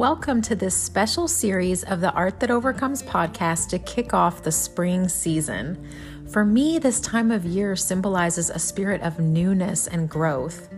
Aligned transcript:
Welcome 0.00 0.40
to 0.42 0.54
this 0.54 0.74
special 0.74 1.28
series 1.28 1.82
of 1.82 2.00
the 2.00 2.10
Art 2.12 2.40
That 2.40 2.50
Overcomes 2.50 3.02
podcast 3.02 3.68
to 3.68 3.78
kick 3.78 4.14
off 4.14 4.42
the 4.42 4.50
spring 4.50 5.10
season. 5.10 5.86
For 6.32 6.42
me, 6.42 6.78
this 6.78 7.02
time 7.02 7.30
of 7.30 7.44
year 7.44 7.76
symbolizes 7.76 8.48
a 8.48 8.58
spirit 8.58 9.02
of 9.02 9.18
newness 9.18 9.88
and 9.88 10.08
growth. 10.08 10.70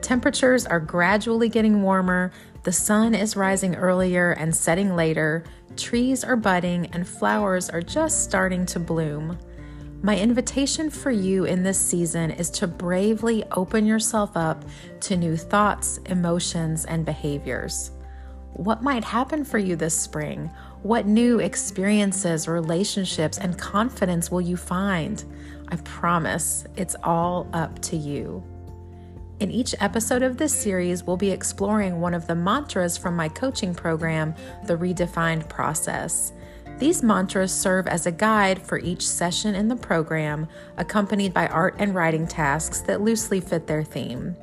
Temperatures 0.00 0.64
are 0.64 0.80
gradually 0.80 1.50
getting 1.50 1.82
warmer, 1.82 2.32
the 2.62 2.72
sun 2.72 3.14
is 3.14 3.36
rising 3.36 3.76
earlier 3.76 4.30
and 4.30 4.56
setting 4.56 4.96
later, 4.96 5.44
trees 5.76 6.24
are 6.24 6.34
budding, 6.34 6.86
and 6.94 7.06
flowers 7.06 7.68
are 7.68 7.82
just 7.82 8.24
starting 8.24 8.64
to 8.64 8.80
bloom. 8.80 9.38
My 10.00 10.16
invitation 10.16 10.88
for 10.88 11.10
you 11.10 11.44
in 11.44 11.62
this 11.62 11.78
season 11.78 12.30
is 12.30 12.48
to 12.52 12.66
bravely 12.66 13.44
open 13.50 13.84
yourself 13.84 14.38
up 14.38 14.64
to 15.00 15.18
new 15.18 15.36
thoughts, 15.36 15.98
emotions, 16.06 16.86
and 16.86 17.04
behaviors. 17.04 17.90
What 18.54 18.82
might 18.82 19.04
happen 19.04 19.44
for 19.44 19.58
you 19.58 19.76
this 19.76 19.98
spring? 19.98 20.50
What 20.82 21.06
new 21.06 21.38
experiences, 21.38 22.48
relationships, 22.48 23.38
and 23.38 23.56
confidence 23.56 24.30
will 24.30 24.40
you 24.40 24.56
find? 24.56 25.24
I 25.68 25.76
promise 25.76 26.64
it's 26.76 26.96
all 27.02 27.48
up 27.52 27.78
to 27.82 27.96
you. 27.96 28.42
In 29.38 29.50
each 29.50 29.74
episode 29.80 30.22
of 30.22 30.36
this 30.36 30.54
series, 30.54 31.04
we'll 31.04 31.16
be 31.16 31.30
exploring 31.30 32.00
one 32.00 32.12
of 32.12 32.26
the 32.26 32.34
mantras 32.34 32.98
from 32.98 33.16
my 33.16 33.28
coaching 33.28 33.74
program, 33.74 34.34
The 34.66 34.76
Redefined 34.76 35.48
Process. 35.48 36.32
These 36.78 37.02
mantras 37.02 37.52
serve 37.52 37.86
as 37.86 38.06
a 38.06 38.12
guide 38.12 38.60
for 38.60 38.78
each 38.78 39.06
session 39.06 39.54
in 39.54 39.68
the 39.68 39.76
program, 39.76 40.48
accompanied 40.76 41.32
by 41.32 41.46
art 41.46 41.76
and 41.78 41.94
writing 41.94 42.26
tasks 42.26 42.80
that 42.82 43.00
loosely 43.00 43.40
fit 43.40 43.66
their 43.66 43.84
theme. 43.84 44.36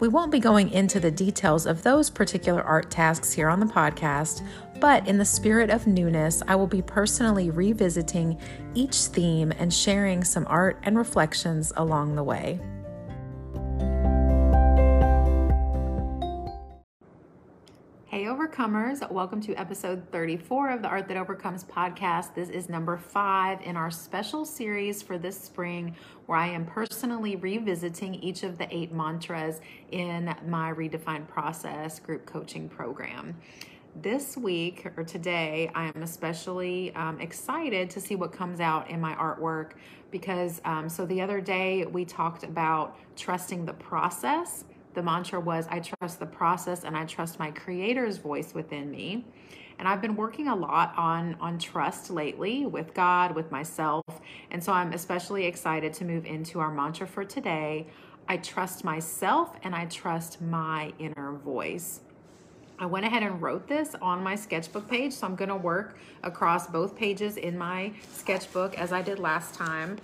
We 0.00 0.06
won't 0.06 0.30
be 0.30 0.38
going 0.38 0.70
into 0.70 1.00
the 1.00 1.10
details 1.10 1.66
of 1.66 1.82
those 1.82 2.08
particular 2.08 2.62
art 2.62 2.88
tasks 2.88 3.32
here 3.32 3.48
on 3.48 3.58
the 3.58 3.66
podcast, 3.66 4.46
but 4.78 5.08
in 5.08 5.18
the 5.18 5.24
spirit 5.24 5.70
of 5.70 5.88
newness, 5.88 6.40
I 6.46 6.54
will 6.54 6.68
be 6.68 6.82
personally 6.82 7.50
revisiting 7.50 8.38
each 8.74 8.94
theme 8.94 9.52
and 9.58 9.74
sharing 9.74 10.22
some 10.22 10.46
art 10.48 10.78
and 10.84 10.96
reflections 10.96 11.72
along 11.76 12.14
the 12.14 12.22
way. 12.22 12.60
Overcomers, 18.48 19.08
welcome 19.10 19.40
to 19.42 19.54
episode 19.54 20.02
34 20.10 20.70
of 20.70 20.82
the 20.82 20.88
Art 20.88 21.06
That 21.08 21.16
Overcomes 21.16 21.64
podcast. 21.64 22.34
This 22.34 22.48
is 22.48 22.68
number 22.68 22.96
five 22.96 23.60
in 23.60 23.76
our 23.76 23.90
special 23.90 24.44
series 24.44 25.02
for 25.02 25.18
this 25.18 25.38
spring, 25.38 25.94
where 26.26 26.38
I 26.38 26.46
am 26.48 26.64
personally 26.64 27.36
revisiting 27.36 28.14
each 28.14 28.44
of 28.44 28.56
the 28.56 28.66
eight 28.74 28.90
mantras 28.92 29.60
in 29.90 30.34
my 30.46 30.72
Redefined 30.72 31.28
Process 31.28 31.98
group 31.98 32.24
coaching 32.24 32.68
program. 32.68 33.36
This 33.96 34.36
week 34.36 34.86
or 34.96 35.04
today, 35.04 35.70
I 35.74 35.92
am 35.94 36.02
especially 36.02 36.94
um, 36.94 37.20
excited 37.20 37.90
to 37.90 38.00
see 38.00 38.14
what 38.14 38.32
comes 38.32 38.60
out 38.60 38.88
in 38.88 39.00
my 39.00 39.14
artwork 39.14 39.72
because 40.10 40.60
um, 40.64 40.88
so 40.88 41.04
the 41.04 41.20
other 41.20 41.40
day 41.40 41.84
we 41.84 42.04
talked 42.04 42.44
about 42.44 42.96
trusting 43.14 43.66
the 43.66 43.74
process 43.74 44.64
the 44.94 45.02
mantra 45.02 45.40
was 45.40 45.66
I 45.70 45.80
trust 45.80 46.18
the 46.18 46.26
process 46.26 46.84
and 46.84 46.96
I 46.96 47.04
trust 47.04 47.38
my 47.38 47.50
creator's 47.50 48.18
voice 48.18 48.54
within 48.54 48.90
me. 48.90 49.24
And 49.78 49.86
I've 49.86 50.00
been 50.00 50.16
working 50.16 50.48
a 50.48 50.56
lot 50.56 50.92
on 50.96 51.36
on 51.40 51.58
trust 51.58 52.10
lately 52.10 52.66
with 52.66 52.94
God, 52.94 53.34
with 53.34 53.52
myself. 53.52 54.02
And 54.50 54.62
so 54.62 54.72
I'm 54.72 54.92
especially 54.92 55.44
excited 55.44 55.92
to 55.94 56.04
move 56.04 56.26
into 56.26 56.58
our 56.58 56.72
mantra 56.72 57.06
for 57.06 57.24
today. 57.24 57.86
I 58.28 58.36
trust 58.38 58.84
myself 58.84 59.56
and 59.62 59.74
I 59.74 59.86
trust 59.86 60.42
my 60.42 60.92
inner 60.98 61.32
voice. 61.32 62.00
I 62.80 62.86
went 62.86 63.06
ahead 63.06 63.24
and 63.24 63.42
wrote 63.42 63.66
this 63.66 63.96
on 64.00 64.22
my 64.22 64.36
sketchbook 64.36 64.88
page, 64.88 65.12
so 65.12 65.26
I'm 65.26 65.34
going 65.34 65.48
to 65.48 65.56
work 65.56 65.98
across 66.22 66.68
both 66.68 66.94
pages 66.94 67.36
in 67.36 67.58
my 67.58 67.92
sketchbook 68.12 68.78
as 68.78 68.92
I 68.92 69.02
did 69.02 69.18
last 69.18 69.54
time. 69.54 69.98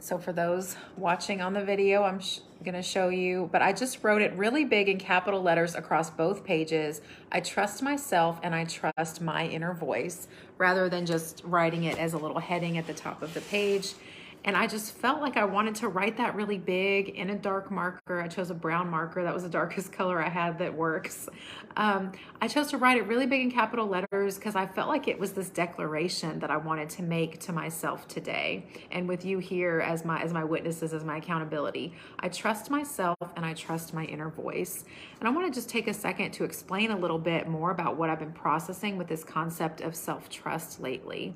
So 0.00 0.16
for 0.16 0.32
those 0.32 0.76
watching 0.96 1.40
on 1.40 1.52
the 1.52 1.64
video, 1.64 2.04
I'm 2.04 2.20
to 2.64 2.82
show 2.82 3.08
you, 3.08 3.48
but 3.52 3.62
I 3.62 3.72
just 3.72 4.02
wrote 4.04 4.22
it 4.22 4.32
really 4.34 4.64
big 4.64 4.88
in 4.88 4.98
capital 4.98 5.42
letters 5.42 5.74
across 5.74 6.10
both 6.10 6.44
pages. 6.44 7.00
I 7.32 7.40
trust 7.40 7.82
myself 7.82 8.38
and 8.42 8.54
I 8.54 8.64
trust 8.64 9.20
my 9.20 9.46
inner 9.46 9.74
voice 9.74 10.28
rather 10.56 10.88
than 10.88 11.06
just 11.06 11.42
writing 11.44 11.84
it 11.84 11.98
as 11.98 12.12
a 12.12 12.18
little 12.18 12.38
heading 12.38 12.78
at 12.78 12.86
the 12.86 12.94
top 12.94 13.22
of 13.22 13.34
the 13.34 13.40
page. 13.42 13.94
And 14.44 14.56
I 14.56 14.66
just 14.66 14.94
felt 14.94 15.20
like 15.20 15.36
I 15.36 15.44
wanted 15.44 15.74
to 15.76 15.88
write 15.88 16.16
that 16.18 16.34
really 16.34 16.58
big 16.58 17.10
in 17.10 17.30
a 17.30 17.34
dark 17.34 17.70
marker. 17.70 18.20
I 18.20 18.28
chose 18.28 18.50
a 18.50 18.54
brown 18.54 18.88
marker. 18.88 19.22
That 19.22 19.34
was 19.34 19.42
the 19.42 19.48
darkest 19.60 19.92
color 19.92 20.22
I 20.22 20.28
had 20.28 20.58
that 20.58 20.74
works. 20.74 21.28
Um, 21.76 22.12
I 22.40 22.48
chose 22.48 22.68
to 22.68 22.78
write 22.78 22.96
it 22.96 23.06
really 23.06 23.26
big 23.26 23.40
in 23.40 23.50
capital 23.50 23.86
letters 23.86 24.36
because 24.36 24.56
I 24.56 24.66
felt 24.66 24.88
like 24.88 25.08
it 25.08 25.18
was 25.18 25.32
this 25.32 25.50
declaration 25.50 26.38
that 26.40 26.50
I 26.50 26.56
wanted 26.56 26.88
to 26.90 27.02
make 27.02 27.40
to 27.40 27.52
myself 27.52 28.08
today. 28.08 28.66
And 28.90 29.08
with 29.08 29.24
you 29.24 29.38
here 29.38 29.80
as 29.80 30.04
my 30.04 30.20
as 30.22 30.32
my 30.32 30.44
witnesses, 30.44 30.92
as 30.92 31.04
my 31.04 31.18
accountability. 31.18 31.94
I 32.20 32.28
trust 32.28 32.70
myself 32.70 33.16
and 33.36 33.44
I 33.44 33.54
trust 33.54 33.94
my 33.94 34.04
inner 34.04 34.30
voice. 34.30 34.84
And 35.20 35.28
I 35.28 35.32
want 35.32 35.52
to 35.52 35.56
just 35.56 35.68
take 35.68 35.88
a 35.88 35.94
second 35.94 36.32
to 36.32 36.44
explain 36.44 36.90
a 36.90 36.96
little 36.96 37.18
bit 37.18 37.48
more 37.48 37.70
about 37.70 37.96
what 37.96 38.10
I've 38.10 38.18
been 38.18 38.32
processing 38.32 38.96
with 38.98 39.08
this 39.08 39.24
concept 39.24 39.80
of 39.80 39.94
self-trust 39.94 40.80
lately. 40.80 41.34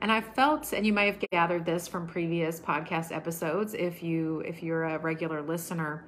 And 0.00 0.12
I 0.12 0.20
felt, 0.20 0.72
and 0.72 0.86
you 0.86 0.92
may 0.92 1.06
have 1.06 1.18
gathered 1.32 1.64
this 1.64 1.88
from 1.88 2.06
previous 2.06 2.60
podcast 2.60 3.10
episodes 3.14 3.74
if 3.74 4.02
you 4.02 4.40
if 4.46 4.62
you're 4.62 4.84
a 4.84 4.98
regular 4.98 5.42
listener, 5.42 6.04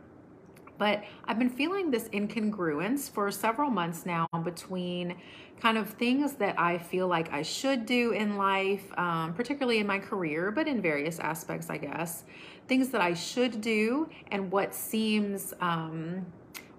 but 0.81 1.05
I've 1.27 1.39
been 1.39 1.51
feeling 1.51 1.91
this 1.91 2.09
incongruence 2.09 3.11
for 3.11 3.31
several 3.31 3.69
months 3.69 4.07
now 4.07 4.27
between 4.43 5.15
kind 5.61 5.77
of 5.77 5.91
things 5.91 6.33
that 6.37 6.59
I 6.59 6.79
feel 6.79 7.07
like 7.07 7.31
I 7.33 7.43
should 7.43 7.85
do 7.85 8.13
in 8.13 8.39
life, 8.39 8.91
um, 8.99 9.35
particularly 9.35 9.79
in 9.79 9.87
my 9.87 9.99
career, 9.99 10.51
but 10.51 10.67
in 10.67 10.81
various 10.81 11.19
aspects, 11.19 11.69
I 11.69 11.77
guess. 11.77 12.25
Things 12.67 12.89
that 12.91 13.03
I 13.03 13.13
should 13.13 13.61
do 13.61 14.09
and 14.31 14.51
what 14.51 14.75
seems 14.75 15.53
um, 15.61 16.25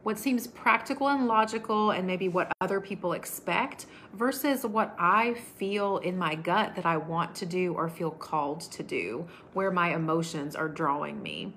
what 0.03 0.17
seems 0.17 0.47
practical 0.47 1.09
and 1.09 1.27
logical 1.27 1.91
and 1.91 2.07
maybe 2.07 2.27
what 2.27 2.51
other 2.61 2.81
people 2.81 3.13
expect 3.13 3.85
versus 4.13 4.65
what 4.65 4.95
I 4.97 5.35
feel 5.35 5.97
in 5.97 6.17
my 6.17 6.35
gut 6.35 6.75
that 6.75 6.85
I 6.85 6.97
want 6.97 7.35
to 7.35 7.45
do 7.45 7.73
or 7.73 7.87
feel 7.89 8.11
called 8.11 8.61
to 8.61 8.83
do, 8.83 9.27
where 9.53 9.71
my 9.71 9.93
emotions 9.93 10.55
are 10.55 10.67
drawing 10.67 11.21
me. 11.21 11.53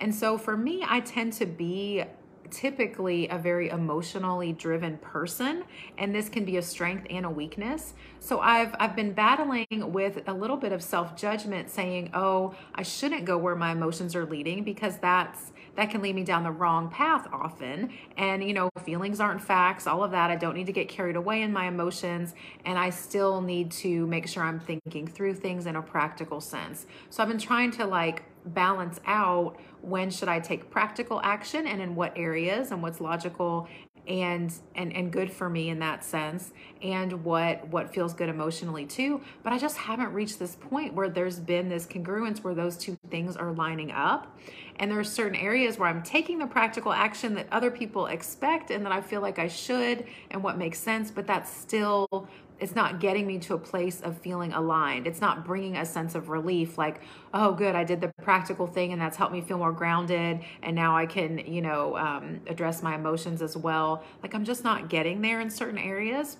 And 0.00 0.14
so 0.14 0.38
for 0.38 0.56
me, 0.56 0.84
I 0.86 1.00
tend 1.00 1.34
to 1.34 1.46
be 1.46 2.04
typically 2.50 3.28
a 3.28 3.38
very 3.38 3.70
emotionally 3.70 4.52
driven 4.52 4.98
person 4.98 5.64
and 5.96 6.14
this 6.14 6.28
can 6.28 6.44
be 6.44 6.58
a 6.58 6.62
strength 6.62 7.06
and 7.08 7.24
a 7.24 7.30
weakness 7.30 7.94
so 8.20 8.40
i've 8.40 8.74
i've 8.78 8.94
been 8.94 9.12
battling 9.12 9.66
with 9.70 10.20
a 10.26 10.32
little 10.32 10.58
bit 10.58 10.70
of 10.70 10.82
self-judgment 10.82 11.70
saying 11.70 12.10
oh 12.12 12.54
i 12.74 12.82
shouldn't 12.82 13.24
go 13.24 13.38
where 13.38 13.56
my 13.56 13.72
emotions 13.72 14.14
are 14.14 14.26
leading 14.26 14.62
because 14.62 14.98
that's 14.98 15.51
that 15.76 15.90
can 15.90 16.02
lead 16.02 16.14
me 16.14 16.24
down 16.24 16.42
the 16.42 16.50
wrong 16.50 16.90
path 16.90 17.26
often. 17.32 17.90
And, 18.16 18.44
you 18.44 18.52
know, 18.52 18.70
feelings 18.84 19.20
aren't 19.20 19.42
facts, 19.42 19.86
all 19.86 20.04
of 20.04 20.10
that. 20.10 20.30
I 20.30 20.36
don't 20.36 20.54
need 20.54 20.66
to 20.66 20.72
get 20.72 20.88
carried 20.88 21.16
away 21.16 21.42
in 21.42 21.52
my 21.52 21.66
emotions. 21.66 22.34
And 22.64 22.78
I 22.78 22.90
still 22.90 23.40
need 23.40 23.70
to 23.72 24.06
make 24.06 24.28
sure 24.28 24.42
I'm 24.42 24.60
thinking 24.60 25.06
through 25.06 25.34
things 25.34 25.66
in 25.66 25.76
a 25.76 25.82
practical 25.82 26.40
sense. 26.40 26.86
So 27.10 27.22
I've 27.22 27.28
been 27.28 27.38
trying 27.38 27.70
to 27.72 27.86
like 27.86 28.24
balance 28.44 29.00
out 29.06 29.56
when 29.82 30.10
should 30.10 30.28
I 30.28 30.40
take 30.40 30.70
practical 30.70 31.20
action 31.22 31.66
and 31.66 31.80
in 31.80 31.94
what 31.94 32.12
areas 32.16 32.70
and 32.70 32.82
what's 32.82 33.00
logical 33.00 33.68
and 34.08 34.52
and 34.74 34.92
and 34.94 35.12
good 35.12 35.30
for 35.30 35.48
me 35.48 35.68
in 35.68 35.78
that 35.78 36.02
sense 36.02 36.52
and 36.82 37.24
what 37.24 37.66
what 37.68 37.94
feels 37.94 38.12
good 38.12 38.28
emotionally 38.28 38.84
too 38.84 39.20
but 39.44 39.52
i 39.52 39.58
just 39.58 39.76
haven't 39.76 40.12
reached 40.12 40.40
this 40.40 40.56
point 40.56 40.92
where 40.92 41.08
there's 41.08 41.38
been 41.38 41.68
this 41.68 41.86
congruence 41.86 42.42
where 42.42 42.54
those 42.54 42.76
two 42.76 42.98
things 43.10 43.36
are 43.36 43.52
lining 43.52 43.92
up 43.92 44.36
and 44.76 44.90
there 44.90 44.98
are 44.98 45.04
certain 45.04 45.36
areas 45.36 45.78
where 45.78 45.88
i'm 45.88 46.02
taking 46.02 46.36
the 46.38 46.46
practical 46.46 46.92
action 46.92 47.32
that 47.34 47.46
other 47.52 47.70
people 47.70 48.06
expect 48.06 48.72
and 48.72 48.84
that 48.84 48.92
i 48.92 49.00
feel 49.00 49.20
like 49.20 49.38
i 49.38 49.46
should 49.46 50.04
and 50.32 50.42
what 50.42 50.58
makes 50.58 50.80
sense 50.80 51.10
but 51.12 51.24
that's 51.24 51.50
still 51.54 52.28
it's 52.62 52.76
not 52.76 53.00
getting 53.00 53.26
me 53.26 53.38
to 53.40 53.54
a 53.54 53.58
place 53.58 54.00
of 54.02 54.16
feeling 54.18 54.52
aligned. 54.52 55.08
It's 55.08 55.20
not 55.20 55.44
bringing 55.44 55.76
a 55.76 55.84
sense 55.84 56.14
of 56.14 56.28
relief 56.28 56.78
like, 56.78 57.00
oh, 57.34 57.52
good, 57.52 57.74
I 57.74 57.82
did 57.82 58.00
the 58.00 58.12
practical 58.22 58.68
thing 58.68 58.92
and 58.92 59.02
that's 59.02 59.16
helped 59.16 59.32
me 59.32 59.40
feel 59.40 59.58
more 59.58 59.72
grounded. 59.72 60.40
And 60.62 60.76
now 60.76 60.96
I 60.96 61.06
can, 61.06 61.38
you 61.38 61.60
know, 61.60 61.96
um, 61.96 62.40
address 62.46 62.80
my 62.80 62.94
emotions 62.94 63.42
as 63.42 63.56
well. 63.56 64.04
Like, 64.22 64.32
I'm 64.32 64.44
just 64.44 64.62
not 64.62 64.88
getting 64.88 65.20
there 65.20 65.40
in 65.40 65.50
certain 65.50 65.76
areas. 65.76 66.36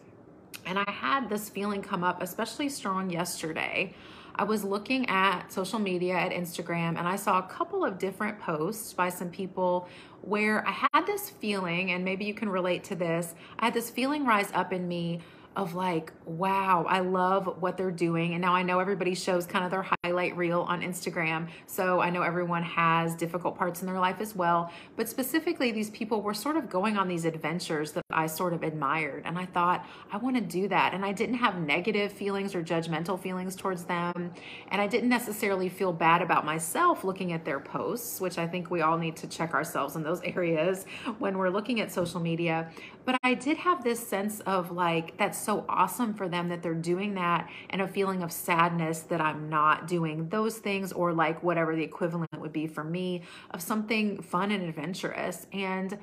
And 0.64 0.78
I 0.78 0.88
had 0.88 1.28
this 1.28 1.48
feeling 1.48 1.82
come 1.82 2.04
up 2.04 2.22
especially 2.22 2.68
strong 2.68 3.10
yesterday. 3.10 3.92
I 4.36 4.44
was 4.44 4.62
looking 4.62 5.08
at 5.08 5.52
social 5.52 5.80
media 5.80 6.14
at 6.14 6.30
Instagram 6.30 6.98
and 6.98 7.08
I 7.08 7.16
saw 7.16 7.40
a 7.40 7.42
couple 7.42 7.84
of 7.84 7.98
different 7.98 8.38
posts 8.38 8.92
by 8.92 9.08
some 9.08 9.28
people 9.28 9.88
where 10.20 10.66
I 10.66 10.70
had 10.70 11.04
this 11.04 11.30
feeling, 11.30 11.90
and 11.90 12.04
maybe 12.04 12.24
you 12.24 12.32
can 12.32 12.48
relate 12.48 12.84
to 12.84 12.94
this. 12.94 13.34
I 13.58 13.64
had 13.64 13.74
this 13.74 13.90
feeling 13.90 14.24
rise 14.24 14.50
up 14.54 14.72
in 14.72 14.86
me 14.86 15.20
of 15.56 15.74
like, 15.74 16.12
wow, 16.24 16.86
I 16.88 17.00
love 17.00 17.60
what 17.60 17.76
they're 17.76 17.90
doing. 17.90 18.32
And 18.32 18.40
now 18.40 18.54
I 18.54 18.62
know 18.62 18.80
everybody 18.80 19.14
shows 19.14 19.46
kind 19.46 19.64
of 19.64 19.70
their 19.70 19.86
highlight 20.02 20.36
reel 20.36 20.62
on 20.62 20.80
Instagram. 20.80 21.48
So 21.66 22.00
I 22.00 22.10
know 22.10 22.22
everyone 22.22 22.62
has 22.62 23.14
difficult 23.14 23.58
parts 23.58 23.82
in 23.82 23.86
their 23.86 23.98
life 23.98 24.20
as 24.20 24.34
well. 24.34 24.72
But 24.96 25.08
specifically, 25.08 25.70
these 25.70 25.90
people 25.90 26.22
were 26.22 26.34
sort 26.34 26.56
of 26.56 26.70
going 26.70 26.96
on 26.96 27.08
these 27.08 27.24
adventures 27.24 27.92
that 27.92 28.04
I 28.10 28.26
sort 28.26 28.54
of 28.54 28.62
admired. 28.62 29.24
And 29.26 29.38
I 29.38 29.46
thought, 29.46 29.86
I 30.10 30.16
want 30.16 30.36
to 30.36 30.42
do 30.42 30.68
that. 30.68 30.94
And 30.94 31.04
I 31.04 31.12
didn't 31.12 31.36
have 31.36 31.60
negative 31.60 32.12
feelings 32.12 32.54
or 32.54 32.62
judgmental 32.62 33.20
feelings 33.20 33.54
towards 33.54 33.84
them. 33.84 34.32
And 34.68 34.80
I 34.80 34.86
didn't 34.86 35.10
necessarily 35.10 35.68
feel 35.68 35.92
bad 35.92 36.22
about 36.22 36.46
myself 36.46 37.04
looking 37.04 37.32
at 37.32 37.44
their 37.44 37.60
posts, 37.60 38.20
which 38.20 38.38
I 38.38 38.46
think 38.46 38.70
we 38.70 38.80
all 38.80 38.96
need 38.96 39.16
to 39.16 39.26
check 39.26 39.52
ourselves 39.52 39.96
in 39.96 40.02
those 40.02 40.22
areas 40.24 40.86
when 41.18 41.36
we're 41.36 41.50
looking 41.50 41.80
at 41.80 41.92
social 41.92 42.20
media. 42.20 42.70
But 43.04 43.18
I 43.22 43.34
did 43.34 43.56
have 43.58 43.82
this 43.82 44.06
sense 44.06 44.40
of 44.40 44.70
like, 44.70 45.16
that's 45.18 45.41
so 45.42 45.64
awesome 45.68 46.14
for 46.14 46.28
them 46.28 46.48
that 46.48 46.62
they're 46.62 46.74
doing 46.74 47.14
that, 47.14 47.48
and 47.70 47.82
a 47.82 47.88
feeling 47.88 48.22
of 48.22 48.32
sadness 48.32 49.00
that 49.00 49.20
I'm 49.20 49.48
not 49.48 49.88
doing 49.88 50.28
those 50.28 50.58
things, 50.58 50.92
or 50.92 51.12
like 51.12 51.42
whatever 51.42 51.74
the 51.74 51.82
equivalent 51.82 52.38
would 52.38 52.52
be 52.52 52.66
for 52.66 52.84
me 52.84 53.22
of 53.50 53.60
something 53.60 54.22
fun 54.22 54.50
and 54.50 54.62
adventurous. 54.62 55.46
And 55.52 55.98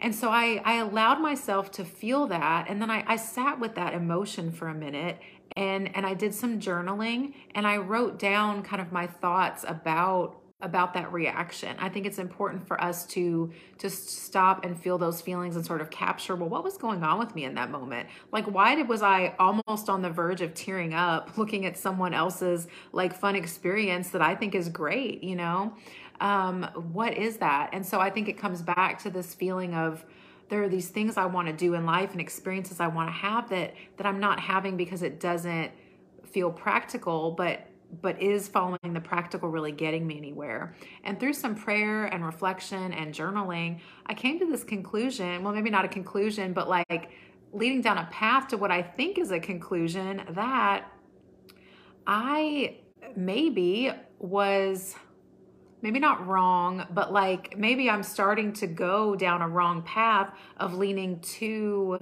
and 0.00 0.14
so 0.14 0.28
I, 0.28 0.62
I 0.64 0.76
allowed 0.76 1.20
myself 1.20 1.70
to 1.72 1.84
feel 1.84 2.28
that. 2.28 2.66
And 2.68 2.80
then 2.80 2.90
I, 2.90 3.04
I 3.06 3.16
sat 3.16 3.58
with 3.58 3.74
that 3.74 3.94
emotion 3.94 4.52
for 4.52 4.68
a 4.68 4.74
minute 4.74 5.18
and, 5.56 5.94
and 5.96 6.06
I 6.06 6.14
did 6.14 6.34
some 6.34 6.60
journaling 6.60 7.34
and 7.54 7.66
I 7.66 7.78
wrote 7.78 8.18
down 8.18 8.62
kind 8.62 8.80
of 8.80 8.92
my 8.92 9.06
thoughts 9.06 9.64
about 9.66 10.40
about 10.60 10.92
that 10.94 11.12
reaction. 11.12 11.76
I 11.78 11.88
think 11.88 12.04
it's 12.04 12.18
important 12.18 12.66
for 12.66 12.82
us 12.82 13.06
to 13.06 13.52
just 13.78 14.08
stop 14.08 14.64
and 14.64 14.76
feel 14.76 14.98
those 14.98 15.20
feelings 15.20 15.54
and 15.54 15.64
sort 15.64 15.80
of 15.80 15.88
capture, 15.88 16.34
well, 16.34 16.48
what 16.48 16.64
was 16.64 16.76
going 16.76 17.04
on 17.04 17.18
with 17.20 17.32
me 17.36 17.44
in 17.44 17.54
that 17.54 17.70
moment? 17.70 18.08
Like, 18.32 18.44
why 18.46 18.74
did, 18.74 18.88
was 18.88 19.00
I 19.00 19.36
almost 19.38 19.88
on 19.88 20.02
the 20.02 20.10
verge 20.10 20.40
of 20.40 20.54
tearing 20.54 20.94
up 20.94 21.38
looking 21.38 21.64
at 21.64 21.76
someone 21.76 22.12
else's 22.12 22.66
like 22.90 23.14
fun 23.14 23.36
experience 23.36 24.10
that 24.10 24.20
I 24.20 24.34
think 24.34 24.56
is 24.56 24.68
great, 24.68 25.22
you 25.22 25.36
know? 25.36 25.74
Um, 26.20 26.64
what 26.92 27.16
is 27.16 27.36
that? 27.36 27.70
And 27.72 27.86
so 27.86 28.00
I 28.00 28.10
think 28.10 28.28
it 28.28 28.36
comes 28.36 28.60
back 28.60 29.00
to 29.04 29.10
this 29.10 29.34
feeling 29.34 29.74
of, 29.74 30.04
there 30.48 30.62
are 30.62 30.68
these 30.68 30.88
things 30.88 31.16
I 31.16 31.26
want 31.26 31.46
to 31.46 31.52
do 31.52 31.74
in 31.74 31.84
life 31.84 32.12
and 32.12 32.20
experiences 32.20 32.80
I 32.80 32.88
want 32.88 33.08
to 33.08 33.12
have 33.12 33.50
that 33.50 33.74
that 33.98 34.06
I'm 34.06 34.18
not 34.18 34.40
having 34.40 34.78
because 34.78 35.02
it 35.02 35.20
doesn't 35.20 35.70
feel 36.24 36.50
practical, 36.50 37.32
but 37.32 37.66
but 38.00 38.20
is 38.20 38.48
following 38.48 38.92
the 38.92 39.00
practical 39.00 39.48
really 39.48 39.72
getting 39.72 40.06
me 40.06 40.16
anywhere? 40.16 40.74
And 41.04 41.18
through 41.18 41.34
some 41.34 41.54
prayer 41.54 42.06
and 42.06 42.24
reflection 42.24 42.92
and 42.92 43.14
journaling, 43.14 43.80
I 44.06 44.14
came 44.14 44.38
to 44.38 44.46
this 44.46 44.64
conclusion 44.64 45.42
well, 45.42 45.54
maybe 45.54 45.70
not 45.70 45.84
a 45.84 45.88
conclusion, 45.88 46.52
but 46.52 46.68
like 46.68 47.10
leading 47.52 47.80
down 47.80 47.98
a 47.98 48.08
path 48.10 48.48
to 48.48 48.56
what 48.56 48.70
I 48.70 48.82
think 48.82 49.18
is 49.18 49.30
a 49.30 49.40
conclusion 49.40 50.22
that 50.30 50.90
I 52.06 52.78
maybe 53.16 53.90
was 54.18 54.94
maybe 55.80 56.00
not 56.00 56.26
wrong, 56.26 56.86
but 56.90 57.12
like 57.12 57.56
maybe 57.56 57.88
I'm 57.88 58.02
starting 58.02 58.52
to 58.54 58.66
go 58.66 59.14
down 59.14 59.42
a 59.42 59.48
wrong 59.48 59.82
path 59.82 60.32
of 60.56 60.74
leaning 60.74 61.20
too 61.20 61.98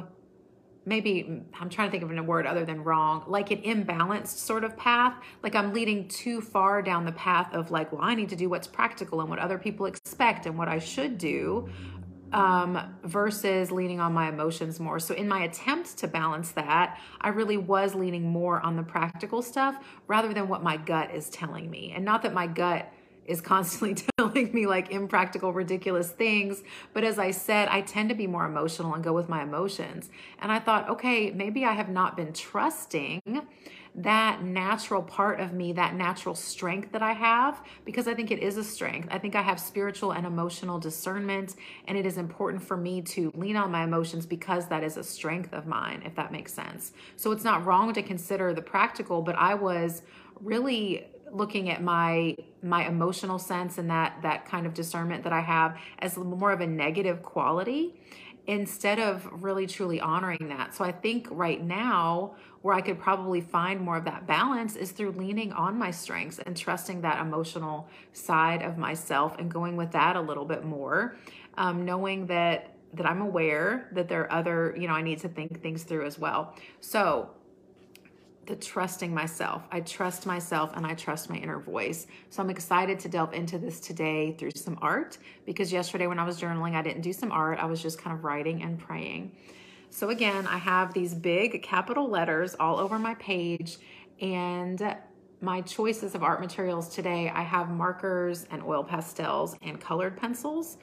maybe 0.86 1.42
I'm 1.60 1.68
trying 1.68 1.88
to 1.88 1.90
think 1.90 2.04
of 2.04 2.16
a 2.16 2.22
word 2.22 2.46
other 2.46 2.64
than 2.64 2.82
wrong, 2.84 3.24
like 3.26 3.50
an 3.50 3.60
imbalanced 3.62 4.38
sort 4.38 4.64
of 4.64 4.76
path. 4.76 5.14
Like 5.42 5.54
I'm 5.54 5.74
leading 5.74 6.08
too 6.08 6.40
far 6.40 6.80
down 6.80 7.04
the 7.04 7.12
path 7.12 7.52
of 7.52 7.70
like, 7.70 7.92
well, 7.92 8.02
I 8.02 8.14
need 8.14 8.28
to 8.30 8.36
do 8.36 8.48
what's 8.48 8.68
practical 8.68 9.20
and 9.20 9.28
what 9.28 9.40
other 9.40 9.58
people 9.58 9.86
expect 9.86 10.46
and 10.46 10.56
what 10.56 10.68
I 10.68 10.78
should 10.78 11.18
do 11.18 11.68
um, 12.32 12.78
versus 13.04 13.70
leaning 13.70 14.00
on 14.00 14.12
my 14.12 14.28
emotions 14.28 14.80
more. 14.80 14.98
So, 14.98 15.14
in 15.14 15.28
my 15.28 15.44
attempt 15.44 15.96
to 15.98 16.08
balance 16.08 16.52
that, 16.52 16.98
I 17.20 17.28
really 17.28 17.56
was 17.56 17.94
leaning 17.94 18.24
more 18.24 18.60
on 18.60 18.76
the 18.76 18.82
practical 18.82 19.42
stuff 19.42 19.82
rather 20.06 20.32
than 20.32 20.48
what 20.48 20.62
my 20.62 20.76
gut 20.76 21.14
is 21.14 21.28
telling 21.30 21.70
me. 21.70 21.92
And 21.94 22.04
not 22.04 22.22
that 22.22 22.34
my 22.34 22.46
gut 22.46 22.92
is 23.26 23.40
constantly 23.40 23.94
telling 24.18 24.52
me 24.52 24.66
like 24.66 24.90
impractical, 24.90 25.52
ridiculous 25.52 26.10
things. 26.10 26.62
But 26.92 27.04
as 27.04 27.18
I 27.18 27.30
said, 27.30 27.68
I 27.68 27.82
tend 27.82 28.08
to 28.08 28.14
be 28.14 28.26
more 28.26 28.46
emotional 28.46 28.94
and 28.94 29.02
go 29.04 29.12
with 29.12 29.28
my 29.28 29.42
emotions. 29.42 30.10
And 30.40 30.50
I 30.50 30.58
thought, 30.58 30.88
okay, 30.88 31.30
maybe 31.30 31.64
I 31.64 31.72
have 31.72 31.88
not 31.88 32.16
been 32.16 32.32
trusting 32.32 33.20
that 33.96 34.42
natural 34.42 35.02
part 35.02 35.40
of 35.40 35.54
me, 35.54 35.72
that 35.72 35.94
natural 35.94 36.34
strength 36.34 36.92
that 36.92 37.02
I 37.02 37.12
have, 37.12 37.62
because 37.86 38.06
I 38.06 38.14
think 38.14 38.30
it 38.30 38.40
is 38.40 38.58
a 38.58 38.64
strength. 38.64 39.08
I 39.10 39.18
think 39.18 39.34
I 39.34 39.40
have 39.40 39.58
spiritual 39.58 40.12
and 40.12 40.26
emotional 40.26 40.78
discernment, 40.78 41.56
and 41.88 41.96
it 41.96 42.04
is 42.04 42.18
important 42.18 42.62
for 42.62 42.76
me 42.76 43.00
to 43.02 43.32
lean 43.34 43.56
on 43.56 43.70
my 43.70 43.84
emotions 43.84 44.26
because 44.26 44.68
that 44.68 44.84
is 44.84 44.98
a 44.98 45.04
strength 45.04 45.54
of 45.54 45.66
mine, 45.66 46.02
if 46.04 46.14
that 46.16 46.30
makes 46.30 46.52
sense. 46.52 46.92
So 47.16 47.32
it's 47.32 47.44
not 47.44 47.64
wrong 47.64 47.94
to 47.94 48.02
consider 48.02 48.52
the 48.52 48.60
practical, 48.60 49.22
but 49.22 49.34
I 49.34 49.54
was 49.54 50.02
really 50.40 51.06
looking 51.32 51.70
at 51.70 51.82
my 51.82 52.36
my 52.68 52.86
emotional 52.86 53.38
sense 53.38 53.78
and 53.78 53.90
that 53.90 54.18
that 54.22 54.46
kind 54.46 54.66
of 54.66 54.74
discernment 54.74 55.24
that 55.24 55.32
I 55.32 55.40
have 55.40 55.76
as 55.98 56.16
more 56.16 56.52
of 56.52 56.60
a 56.60 56.66
negative 56.66 57.22
quality 57.22 58.00
instead 58.46 58.98
of 58.98 59.28
really 59.32 59.66
truly 59.66 60.00
honoring 60.00 60.48
that. 60.48 60.74
So 60.74 60.84
I 60.84 60.92
think 60.92 61.26
right 61.30 61.62
now 61.62 62.36
where 62.62 62.74
I 62.74 62.80
could 62.80 62.98
probably 62.98 63.40
find 63.40 63.80
more 63.80 63.96
of 63.96 64.04
that 64.04 64.26
balance 64.26 64.76
is 64.76 64.90
through 64.90 65.12
leaning 65.12 65.52
on 65.52 65.78
my 65.78 65.90
strengths 65.90 66.38
and 66.38 66.56
trusting 66.56 67.00
that 67.02 67.20
emotional 67.20 67.88
side 68.12 68.62
of 68.62 68.76
myself 68.76 69.36
and 69.38 69.50
going 69.50 69.76
with 69.76 69.92
that 69.92 70.16
a 70.16 70.20
little 70.20 70.44
bit 70.44 70.64
more, 70.64 71.16
um, 71.56 71.84
knowing 71.84 72.26
that 72.26 72.72
that 72.94 73.04
I'm 73.04 73.20
aware 73.20 73.88
that 73.92 74.08
there 74.08 74.22
are 74.22 74.32
other, 74.32 74.74
you 74.78 74.88
know, 74.88 74.94
I 74.94 75.02
need 75.02 75.18
to 75.20 75.28
think 75.28 75.60
things 75.60 75.82
through 75.82 76.06
as 76.06 76.18
well. 76.18 76.54
So 76.80 77.30
the 78.46 78.56
trusting 78.56 79.12
myself. 79.12 79.62
I 79.72 79.80
trust 79.80 80.26
myself 80.26 80.72
and 80.76 80.86
I 80.86 80.94
trust 80.94 81.28
my 81.28 81.36
inner 81.36 81.58
voice. 81.58 82.06
So 82.30 82.42
I'm 82.42 82.50
excited 82.50 82.98
to 83.00 83.08
delve 83.08 83.34
into 83.34 83.58
this 83.58 83.80
today 83.80 84.32
through 84.38 84.52
some 84.54 84.78
art 84.80 85.18
because 85.44 85.72
yesterday 85.72 86.06
when 86.06 86.18
I 86.18 86.24
was 86.24 86.40
journaling, 86.40 86.74
I 86.74 86.82
didn't 86.82 87.02
do 87.02 87.12
some 87.12 87.32
art. 87.32 87.58
I 87.58 87.66
was 87.66 87.82
just 87.82 87.98
kind 87.98 88.16
of 88.16 88.24
writing 88.24 88.62
and 88.62 88.78
praying. 88.78 89.32
So 89.90 90.10
again, 90.10 90.46
I 90.46 90.58
have 90.58 90.94
these 90.94 91.14
big 91.14 91.62
capital 91.62 92.08
letters 92.08 92.54
all 92.58 92.78
over 92.78 92.98
my 92.98 93.14
page 93.14 93.78
and 94.20 94.96
my 95.40 95.60
choices 95.60 96.14
of 96.14 96.22
art 96.22 96.40
materials 96.40 96.88
today, 96.88 97.28
I 97.28 97.42
have 97.42 97.68
markers 97.68 98.46
and 98.50 98.62
oil 98.62 98.82
pastels 98.82 99.56
and 99.62 99.80
colored 99.80 100.16
pencils. 100.16 100.78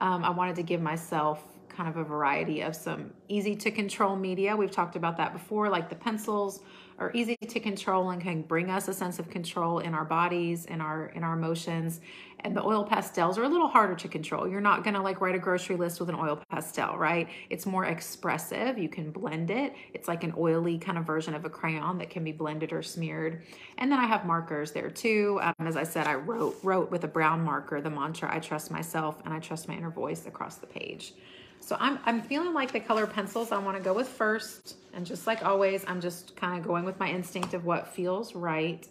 Um, 0.00 0.24
I 0.24 0.30
wanted 0.30 0.56
to 0.56 0.62
give 0.62 0.80
myself 0.80 1.57
kind 1.78 1.88
of 1.88 1.96
a 1.96 2.02
variety 2.02 2.60
of 2.60 2.74
some 2.74 3.12
easy 3.28 3.54
to 3.54 3.70
control 3.70 4.16
media. 4.16 4.56
We've 4.56 4.68
talked 4.70 4.96
about 4.96 5.16
that 5.18 5.32
before, 5.32 5.68
like 5.68 5.88
the 5.88 5.94
pencils 5.94 6.60
are 6.98 7.12
easy 7.14 7.36
to 7.36 7.60
control 7.60 8.10
and 8.10 8.20
can 8.20 8.42
bring 8.42 8.68
us 8.68 8.88
a 8.88 8.92
sense 8.92 9.20
of 9.20 9.30
control 9.30 9.78
in 9.78 9.94
our 9.94 10.04
bodies, 10.04 10.66
in 10.66 10.80
our 10.80 11.06
in 11.14 11.22
our 11.22 11.34
emotions. 11.34 12.00
And 12.40 12.56
the 12.56 12.64
oil 12.64 12.84
pastels 12.84 13.38
are 13.38 13.44
a 13.44 13.48
little 13.48 13.68
harder 13.68 13.94
to 13.94 14.08
control. 14.08 14.48
You're 14.48 14.60
not 14.60 14.82
gonna 14.82 15.00
like 15.00 15.20
write 15.20 15.36
a 15.36 15.38
grocery 15.38 15.76
list 15.76 16.00
with 16.00 16.08
an 16.08 16.16
oil 16.16 16.42
pastel, 16.50 16.98
right? 16.98 17.28
It's 17.48 17.64
more 17.64 17.84
expressive. 17.84 18.76
You 18.76 18.88
can 18.88 19.12
blend 19.12 19.52
it. 19.52 19.72
It's 19.94 20.08
like 20.08 20.24
an 20.24 20.34
oily 20.36 20.78
kind 20.78 20.98
of 20.98 21.04
version 21.04 21.32
of 21.34 21.44
a 21.44 21.50
crayon 21.50 21.98
that 21.98 22.10
can 22.10 22.24
be 22.24 22.32
blended 22.32 22.72
or 22.72 22.82
smeared. 22.82 23.42
And 23.78 23.92
then 23.92 24.00
I 24.00 24.06
have 24.06 24.26
markers 24.26 24.72
there 24.72 24.90
too. 24.90 25.38
Um, 25.42 25.54
as 25.60 25.76
I 25.76 25.84
said, 25.84 26.08
I 26.08 26.14
wrote 26.14 26.56
wrote 26.64 26.90
with 26.90 27.04
a 27.04 27.08
brown 27.08 27.44
marker 27.44 27.80
the 27.80 27.90
mantra 27.90 28.34
I 28.34 28.40
trust 28.40 28.72
myself 28.72 29.22
and 29.24 29.32
I 29.32 29.38
trust 29.38 29.68
my 29.68 29.74
inner 29.74 29.90
voice 29.90 30.26
across 30.26 30.56
the 30.56 30.66
page. 30.66 31.14
So 31.60 31.76
I'm, 31.78 31.98
I'm 32.04 32.22
feeling 32.22 32.54
like 32.54 32.72
the 32.72 32.80
color 32.80 33.06
pencils 33.06 33.52
I 33.52 33.58
want 33.58 33.76
to 33.76 33.82
go 33.82 33.92
with 33.92 34.08
first. 34.08 34.76
And 34.94 35.04
just 35.04 35.26
like 35.26 35.44
always, 35.44 35.84
I'm 35.86 36.00
just 36.00 36.34
kind 36.36 36.58
of 36.58 36.66
going 36.66 36.84
with 36.84 36.98
my 36.98 37.10
instinct 37.10 37.54
of 37.54 37.64
what 37.64 37.88
feels 37.88 38.34
right. 38.34 38.86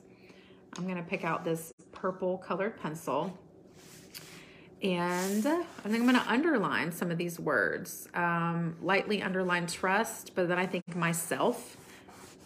I'm 0.77 0.86
to 0.97 1.03
pick 1.03 1.24
out 1.24 1.43
this 1.43 1.74
purple 1.91 2.38
colored 2.38 2.79
pencil. 2.79 3.38
And 4.83 5.45
I 5.47 5.63
think 5.83 5.95
I'm 5.95 6.05
to 6.15 6.29
underline 6.29 6.91
some 6.91 7.09
of 7.09 7.17
these 7.17 7.39
words. 7.39 8.07
Um, 8.13 8.75
lightly 8.81 9.24
underline 9.24 9.65
trust, 9.65 10.36
but 10.36 10.47
then 10.47 10.59
I 10.59 10.67
think 10.67 10.95
myself 10.95 11.77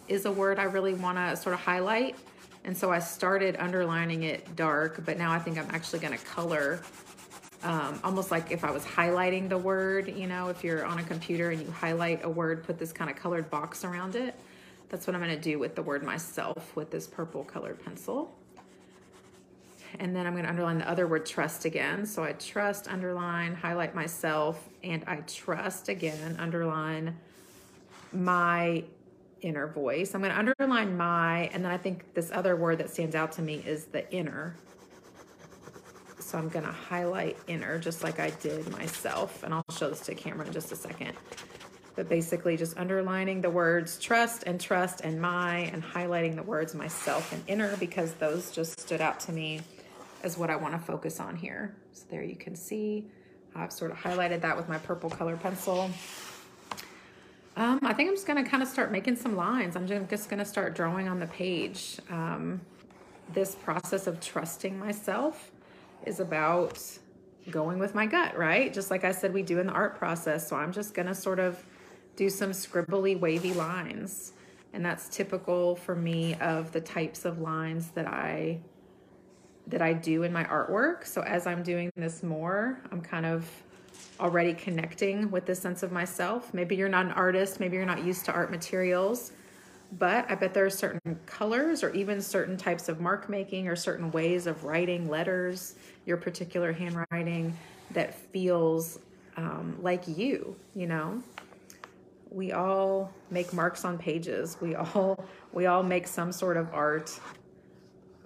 is 0.08 0.24
a 0.24 0.32
word 0.32 0.58
I 0.58 0.64
really 0.64 0.94
want 0.94 1.18
to 1.18 1.36
sort 1.36 1.54
of 1.54 1.60
highlight. 1.60 2.16
And 2.64 2.76
so 2.76 2.90
I 2.90 3.00
started 3.00 3.56
underlining 3.56 4.22
it 4.22 4.56
dark, 4.56 5.04
but 5.04 5.18
now 5.18 5.32
I 5.32 5.38
think 5.38 5.58
I'm 5.58 5.68
actually 5.70 5.98
to 6.16 6.24
color 6.24 6.80
um, 7.62 8.00
almost 8.02 8.30
like 8.30 8.50
if 8.50 8.64
I 8.64 8.70
was 8.70 8.84
highlighting 8.84 9.48
the 9.48 9.58
word, 9.58 10.08
you 10.16 10.26
know, 10.26 10.48
if 10.48 10.64
you're 10.64 10.84
on 10.84 10.98
a 10.98 11.02
computer 11.02 11.50
and 11.50 11.60
you 11.60 11.70
highlight 11.70 12.24
a 12.24 12.28
word, 12.28 12.64
put 12.64 12.78
this 12.78 12.92
kind 12.92 13.10
of 13.10 13.16
colored 13.16 13.50
box 13.50 13.84
around 13.84 14.16
it. 14.16 14.34
That's 14.88 15.06
what 15.06 15.14
I'm 15.14 15.22
going 15.22 15.34
to 15.34 15.40
do 15.40 15.58
with 15.58 15.74
the 15.74 15.82
word 15.82 16.02
myself 16.02 16.74
with 16.76 16.90
this 16.90 17.06
purple 17.06 17.44
colored 17.44 17.82
pencil. 17.84 18.34
And 19.98 20.16
then 20.16 20.26
I'm 20.26 20.32
going 20.32 20.44
to 20.44 20.50
underline 20.50 20.78
the 20.78 20.88
other 20.88 21.06
word 21.06 21.24
trust 21.26 21.64
again. 21.64 22.06
So 22.06 22.24
I 22.24 22.32
trust, 22.32 22.88
underline, 22.88 23.54
highlight 23.54 23.94
myself, 23.94 24.68
and 24.82 25.04
I 25.06 25.16
trust 25.16 25.88
again, 25.88 26.36
underline 26.38 27.16
my 28.12 28.84
inner 29.42 29.66
voice. 29.66 30.14
I'm 30.14 30.22
going 30.22 30.32
to 30.32 30.38
underline 30.38 30.96
my, 30.96 31.50
and 31.52 31.64
then 31.64 31.72
I 31.72 31.76
think 31.76 32.14
this 32.14 32.30
other 32.32 32.56
word 32.56 32.78
that 32.78 32.90
stands 32.90 33.14
out 33.14 33.32
to 33.32 33.42
me 33.42 33.62
is 33.66 33.86
the 33.86 34.10
inner 34.12 34.56
so 36.32 36.38
I'm 36.38 36.48
gonna 36.48 36.72
highlight 36.72 37.36
inner 37.46 37.78
just 37.78 38.02
like 38.02 38.18
I 38.18 38.30
did 38.30 38.66
myself. 38.72 39.42
And 39.42 39.52
I'll 39.52 39.66
show 39.70 39.90
this 39.90 40.00
to 40.06 40.14
camera 40.14 40.46
in 40.46 40.52
just 40.52 40.72
a 40.72 40.76
second. 40.76 41.12
but 41.94 42.08
basically 42.08 42.56
just 42.56 42.78
underlining 42.78 43.42
the 43.42 43.50
words 43.50 43.98
trust 43.98 44.44
and 44.44 44.58
trust 44.58 45.02
and 45.02 45.20
my 45.20 45.70
and 45.74 45.84
highlighting 45.84 46.34
the 46.34 46.42
words 46.42 46.74
myself 46.74 47.34
and 47.34 47.44
inner 47.48 47.76
because 47.76 48.14
those 48.14 48.50
just 48.50 48.80
stood 48.80 49.02
out 49.02 49.20
to 49.20 49.30
me 49.30 49.60
as 50.22 50.38
what 50.38 50.48
I 50.48 50.56
want 50.56 50.72
to 50.72 50.80
focus 50.80 51.20
on 51.20 51.36
here. 51.36 51.76
So 51.92 52.04
there 52.10 52.22
you 52.22 52.36
can 52.36 52.56
see 52.56 53.04
I've 53.54 53.70
sort 53.70 53.90
of 53.90 53.98
highlighted 53.98 54.40
that 54.40 54.56
with 54.56 54.70
my 54.70 54.78
purple 54.78 55.10
color 55.10 55.36
pencil. 55.36 55.90
Um, 57.58 57.78
I 57.82 57.92
think 57.92 58.08
I'm 58.08 58.14
just 58.14 58.26
to 58.42 58.50
kind 58.50 58.62
of 58.62 58.68
start 58.70 58.90
making 58.90 59.16
some 59.16 59.36
lines. 59.36 59.76
I'm 59.76 59.86
just 59.86 60.30
to 60.38 60.46
start 60.46 60.74
drawing 60.74 61.08
on 61.08 61.20
the 61.20 61.26
page. 61.26 61.98
Um, 62.08 62.62
this 63.34 63.54
process 63.54 64.06
of 64.06 64.18
trusting 64.20 64.78
myself 64.78 65.52
is 66.06 66.20
about 66.20 66.80
going 67.50 67.78
with 67.78 67.94
my 67.94 68.06
gut, 68.06 68.36
right? 68.36 68.72
Just 68.72 68.90
like 68.90 69.04
I 69.04 69.12
said, 69.12 69.32
we 69.32 69.42
do 69.42 69.58
in 69.58 69.66
the 69.66 69.72
art 69.72 69.98
process. 69.98 70.48
So 70.48 70.56
I'm 70.56 70.72
just 70.72 70.94
going 70.94 71.06
to 71.06 71.14
sort 71.14 71.38
of 71.38 71.64
do 72.16 72.28
some 72.30 72.50
scribbly, 72.50 73.18
wavy 73.18 73.52
lines. 73.52 74.32
And 74.72 74.84
that's 74.84 75.08
typical 75.08 75.76
for 75.76 75.94
me 75.94 76.34
of 76.36 76.72
the 76.72 76.80
types 76.80 77.24
of 77.24 77.40
lines 77.40 77.90
that 77.90 78.06
I 78.06 78.60
that 79.66 79.80
I 79.80 79.92
do 79.92 80.24
in 80.24 80.32
my 80.32 80.44
artwork. 80.44 81.06
So 81.06 81.22
as 81.22 81.46
I'm 81.46 81.62
doing 81.62 81.92
this 81.96 82.22
more, 82.22 82.80
I'm 82.90 83.00
kind 83.00 83.24
of 83.24 83.48
already 84.18 84.54
connecting 84.54 85.30
with 85.30 85.46
this 85.46 85.60
sense 85.60 85.82
of 85.82 85.92
myself. 85.92 86.52
Maybe 86.52 86.74
you're 86.74 86.88
not 86.88 87.06
an 87.06 87.12
artist, 87.12 87.60
maybe 87.60 87.76
you're 87.76 87.86
not 87.86 88.04
used 88.04 88.24
to 88.24 88.32
art 88.32 88.50
materials, 88.50 89.32
but 89.98 90.30
I 90.30 90.34
bet 90.34 90.54
there 90.54 90.64
are 90.64 90.70
certain 90.70 91.18
colors 91.26 91.82
or 91.82 91.90
even 91.90 92.22
certain 92.22 92.56
types 92.56 92.88
of 92.88 93.00
mark 93.00 93.28
making 93.28 93.68
or 93.68 93.76
certain 93.76 94.10
ways 94.10 94.46
of 94.46 94.64
writing 94.64 95.08
letters, 95.08 95.74
your 96.06 96.16
particular 96.16 96.72
handwriting 96.72 97.56
that 97.90 98.14
feels 98.14 98.98
um, 99.36 99.76
like 99.82 100.08
you, 100.08 100.56
you 100.74 100.86
know? 100.86 101.22
We 102.30 102.52
all 102.52 103.12
make 103.30 103.52
marks 103.52 103.84
on 103.84 103.98
pages. 103.98 104.56
We 104.60 104.74
all 104.74 105.22
we 105.52 105.66
all 105.66 105.82
make 105.82 106.06
some 106.06 106.32
sort 106.32 106.56
of 106.56 106.72
art, 106.72 107.18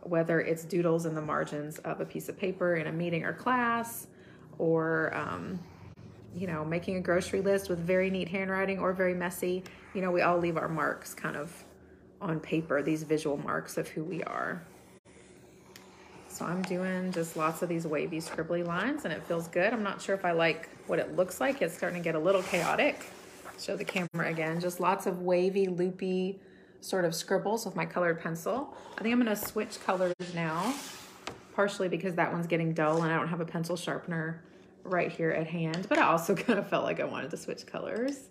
whether 0.03 0.41
it's 0.41 0.65
doodles 0.65 1.07
in 1.07 1.17
the 1.17 1.21
margins 1.21 1.79
of 1.79 2.01
a 2.01 2.05
piece 2.05 2.29
of 2.29 2.39
paper 2.39 2.77
in 2.77 2.87
a 2.87 2.93
meeting 2.93 3.25
or 3.25 3.33
class, 3.33 4.07
or 4.59 5.13
um, 5.13 5.59
you 6.37 6.47
know, 6.47 6.65
making 6.65 6.97
a 6.97 7.01
grocery 7.01 7.41
list 7.41 7.69
with 7.69 7.81
very 7.81 8.09
neat 8.09 8.29
handwriting 8.29 8.79
or 8.79 8.93
very 8.93 9.15
messy. 9.15 9.65
You 9.97 10.03
know, 10.03 10.11
we 10.11 10.21
all 10.21 10.37
leave 10.37 10.59
our 10.59 10.69
marks 10.69 11.15
kind 11.15 11.37
of 11.37 11.65
on 12.21 12.39
paper, 12.39 12.83
these 12.83 13.03
visual 13.03 13.39
marks 13.39 13.79
of 13.79 13.89
who 13.89 14.05
we 14.05 14.23
are. 14.25 14.63
So 16.29 16.45
I'm 16.45 16.61
doing 16.61 17.13
just 17.13 17.35
lots 17.35 17.63
of 17.63 17.71
these 17.71 17.87
wavy 17.87 18.19
scribbly 18.19 18.63
lines 18.63 19.07
and 19.07 19.15
it 19.15 19.23
feels 19.23 19.49
good. 19.49 19.73
I'm 19.73 19.83
not 19.83 20.03
sure 20.03 20.15
if 20.15 20.27
I 20.27 20.33
like 20.33 20.69
what 20.87 20.99
it 20.99 21.17
looks 21.17 21.41
like. 21.41 21.63
It's 21.63 21.75
starting 21.75 21.99
to 21.99 22.05
get 22.05 22.15
a 22.15 22.19
little 22.19 22.43
chaotic. 22.43 23.11
Show 23.59 23.75
the 23.75 23.87
camera 23.87 24.29
again. 24.29 24.61
Just 24.61 24.81
lots 24.81 25.07
of 25.07 25.23
wavy, 25.23 25.67
loopy 25.67 26.41
sort 26.83 27.07
of 27.07 27.15
scribbles 27.15 27.65
with 27.65 27.75
my 27.75 27.87
colored 27.87 28.21
pencil. 28.21 28.77
I 28.99 29.03
think 29.03 29.15
I'm 29.15 29.19
gonna 29.19 29.35
switch 29.35 29.81
colors 29.81 30.15
now, 30.35 30.75
partially 31.55 31.89
because 31.89 32.15
that 32.17 32.31
one's 32.31 32.47
getting 32.47 32.75
dull 32.75 33.03
and 33.03 33.11
I 33.11 33.17
don't 33.17 33.29
have 33.29 33.41
a 33.41 33.47
pencil 33.47 33.79
sharpener 33.79 34.43
right 34.85 35.11
here 35.11 35.31
at 35.31 35.47
hand, 35.47 35.87
but 35.89 35.97
I 35.97 36.03
also 36.03 36.35
kind 36.37 36.59
of 36.59 36.69
felt 36.69 36.85
like 36.85 37.01
I 37.01 37.05
wanted 37.05 37.31
to 37.31 37.39
switch 37.39 37.65
colors. 37.65 38.25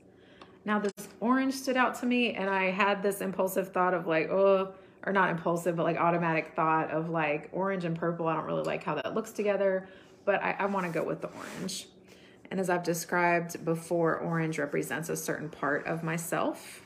Now 0.63 0.79
this 0.79 1.04
orange 1.19 1.53
stood 1.53 1.77
out 1.77 1.99
to 1.99 2.05
me 2.05 2.33
and 2.33 2.49
I 2.49 2.71
had 2.71 3.01
this 3.01 3.21
impulsive 3.21 3.69
thought 3.69 3.93
of 3.93 4.07
like, 4.07 4.29
oh, 4.29 4.73
or 5.05 5.13
not 5.13 5.29
impulsive, 5.29 5.75
but 5.75 5.83
like 5.83 5.97
automatic 5.97 6.53
thought 6.55 6.89
of 6.91 7.09
like 7.09 7.49
orange 7.51 7.85
and 7.85 7.97
purple. 7.97 8.27
I 8.27 8.35
don't 8.35 8.45
really 8.45 8.63
like 8.63 8.83
how 8.83 8.95
that 8.95 9.13
looks 9.13 9.31
together, 9.31 9.87
but 10.25 10.41
I, 10.43 10.55
I 10.59 10.65
want 10.65 10.85
to 10.85 10.91
go 10.91 11.05
with 11.05 11.21
the 11.21 11.29
orange. 11.29 11.87
And 12.51 12.59
as 12.59 12.69
I've 12.69 12.83
described 12.83 13.63
before, 13.65 14.17
orange 14.17 14.59
represents 14.59 15.09
a 15.09 15.15
certain 15.15 15.49
part 15.49 15.85
of 15.87 16.03
myself. 16.03 16.85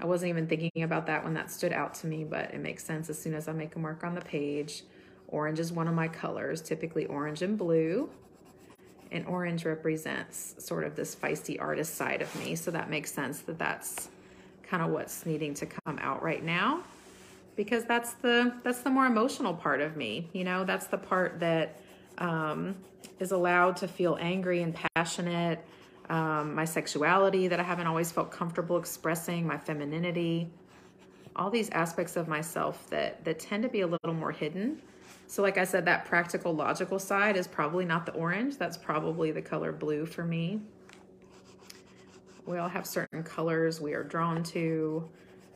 I 0.00 0.06
wasn't 0.06 0.30
even 0.30 0.46
thinking 0.46 0.82
about 0.82 1.06
that 1.06 1.24
when 1.24 1.34
that 1.34 1.50
stood 1.50 1.72
out 1.72 1.94
to 1.94 2.06
me, 2.06 2.24
but 2.24 2.54
it 2.54 2.60
makes 2.60 2.84
sense 2.84 3.10
as 3.10 3.20
soon 3.20 3.34
as 3.34 3.48
I 3.48 3.52
make 3.52 3.74
a 3.74 3.78
mark 3.78 4.04
on 4.04 4.14
the 4.14 4.20
page. 4.20 4.84
Orange 5.28 5.58
is 5.58 5.72
one 5.72 5.88
of 5.88 5.94
my 5.94 6.08
colors, 6.08 6.62
typically 6.62 7.06
orange 7.06 7.42
and 7.42 7.58
blue 7.58 8.08
and 9.12 9.26
orange 9.26 9.64
represents 9.64 10.54
sort 10.58 10.84
of 10.84 10.96
this 10.96 11.14
feisty 11.14 11.60
artist 11.60 11.94
side 11.94 12.22
of 12.22 12.34
me. 12.36 12.54
So 12.54 12.70
that 12.70 12.90
makes 12.90 13.12
sense 13.12 13.40
that 13.40 13.58
that's 13.58 14.08
kind 14.62 14.82
of 14.82 14.90
what's 14.90 15.24
needing 15.24 15.54
to 15.54 15.66
come 15.66 15.98
out 16.00 16.22
right 16.22 16.44
now 16.44 16.82
because 17.56 17.84
that's 17.84 18.12
the 18.14 18.54
that's 18.62 18.80
the 18.80 18.90
more 18.90 19.06
emotional 19.06 19.52
part 19.52 19.80
of 19.80 19.96
me. 19.96 20.28
You 20.32 20.44
know, 20.44 20.64
that's 20.64 20.86
the 20.86 20.96
part 20.96 21.40
that 21.40 21.80
um, 22.18 22.76
is 23.18 23.32
allowed 23.32 23.76
to 23.78 23.88
feel 23.88 24.16
angry 24.20 24.62
and 24.62 24.76
passionate. 24.94 25.64
Um, 26.08 26.54
my 26.54 26.64
sexuality 26.64 27.48
that 27.48 27.60
I 27.60 27.62
haven't 27.64 27.86
always 27.86 28.10
felt 28.12 28.30
comfortable 28.30 28.78
expressing, 28.78 29.46
my 29.46 29.58
femininity, 29.58 30.48
all 31.36 31.50
these 31.50 31.68
aspects 31.70 32.16
of 32.16 32.28
myself 32.28 32.88
that 32.90 33.24
that 33.24 33.40
tend 33.40 33.64
to 33.64 33.68
be 33.68 33.80
a 33.80 33.86
little 33.86 34.14
more 34.14 34.32
hidden 34.32 34.80
so 35.28 35.42
like 35.42 35.58
I 35.58 35.64
said, 35.64 35.84
that 35.84 36.06
practical 36.06 36.54
logical 36.54 36.98
side 36.98 37.36
is 37.36 37.46
probably 37.46 37.84
not 37.84 38.06
the 38.06 38.12
orange. 38.12 38.56
That's 38.56 38.78
probably 38.78 39.30
the 39.30 39.42
color 39.42 39.72
blue 39.72 40.06
for 40.06 40.24
me. 40.24 40.62
We 42.46 42.56
all 42.56 42.70
have 42.70 42.86
certain 42.86 43.22
colors 43.22 43.78
we 43.78 43.92
are 43.92 44.02
drawn 44.02 44.42
to, 44.44 45.06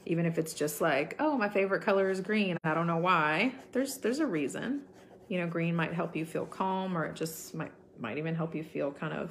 even 0.04 0.26
if 0.26 0.36
it's 0.36 0.52
just 0.52 0.82
like, 0.82 1.16
oh, 1.18 1.38
my 1.38 1.48
favorite 1.48 1.80
color 1.80 2.10
is 2.10 2.20
green. 2.20 2.58
I 2.62 2.74
don't 2.74 2.86
know 2.86 2.98
why. 2.98 3.54
There's 3.72 3.96
there's 3.96 4.18
a 4.18 4.26
reason. 4.26 4.82
You 5.28 5.40
know, 5.40 5.46
green 5.46 5.74
might 5.74 5.94
help 5.94 6.14
you 6.14 6.26
feel 6.26 6.44
calm 6.44 6.96
or 6.96 7.06
it 7.06 7.16
just 7.16 7.54
might 7.54 7.72
might 7.98 8.18
even 8.18 8.34
help 8.34 8.54
you 8.54 8.62
feel 8.62 8.92
kind 8.92 9.14
of 9.14 9.30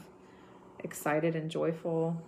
excited 0.80 1.36
and 1.36 1.52
joyful. 1.52 2.20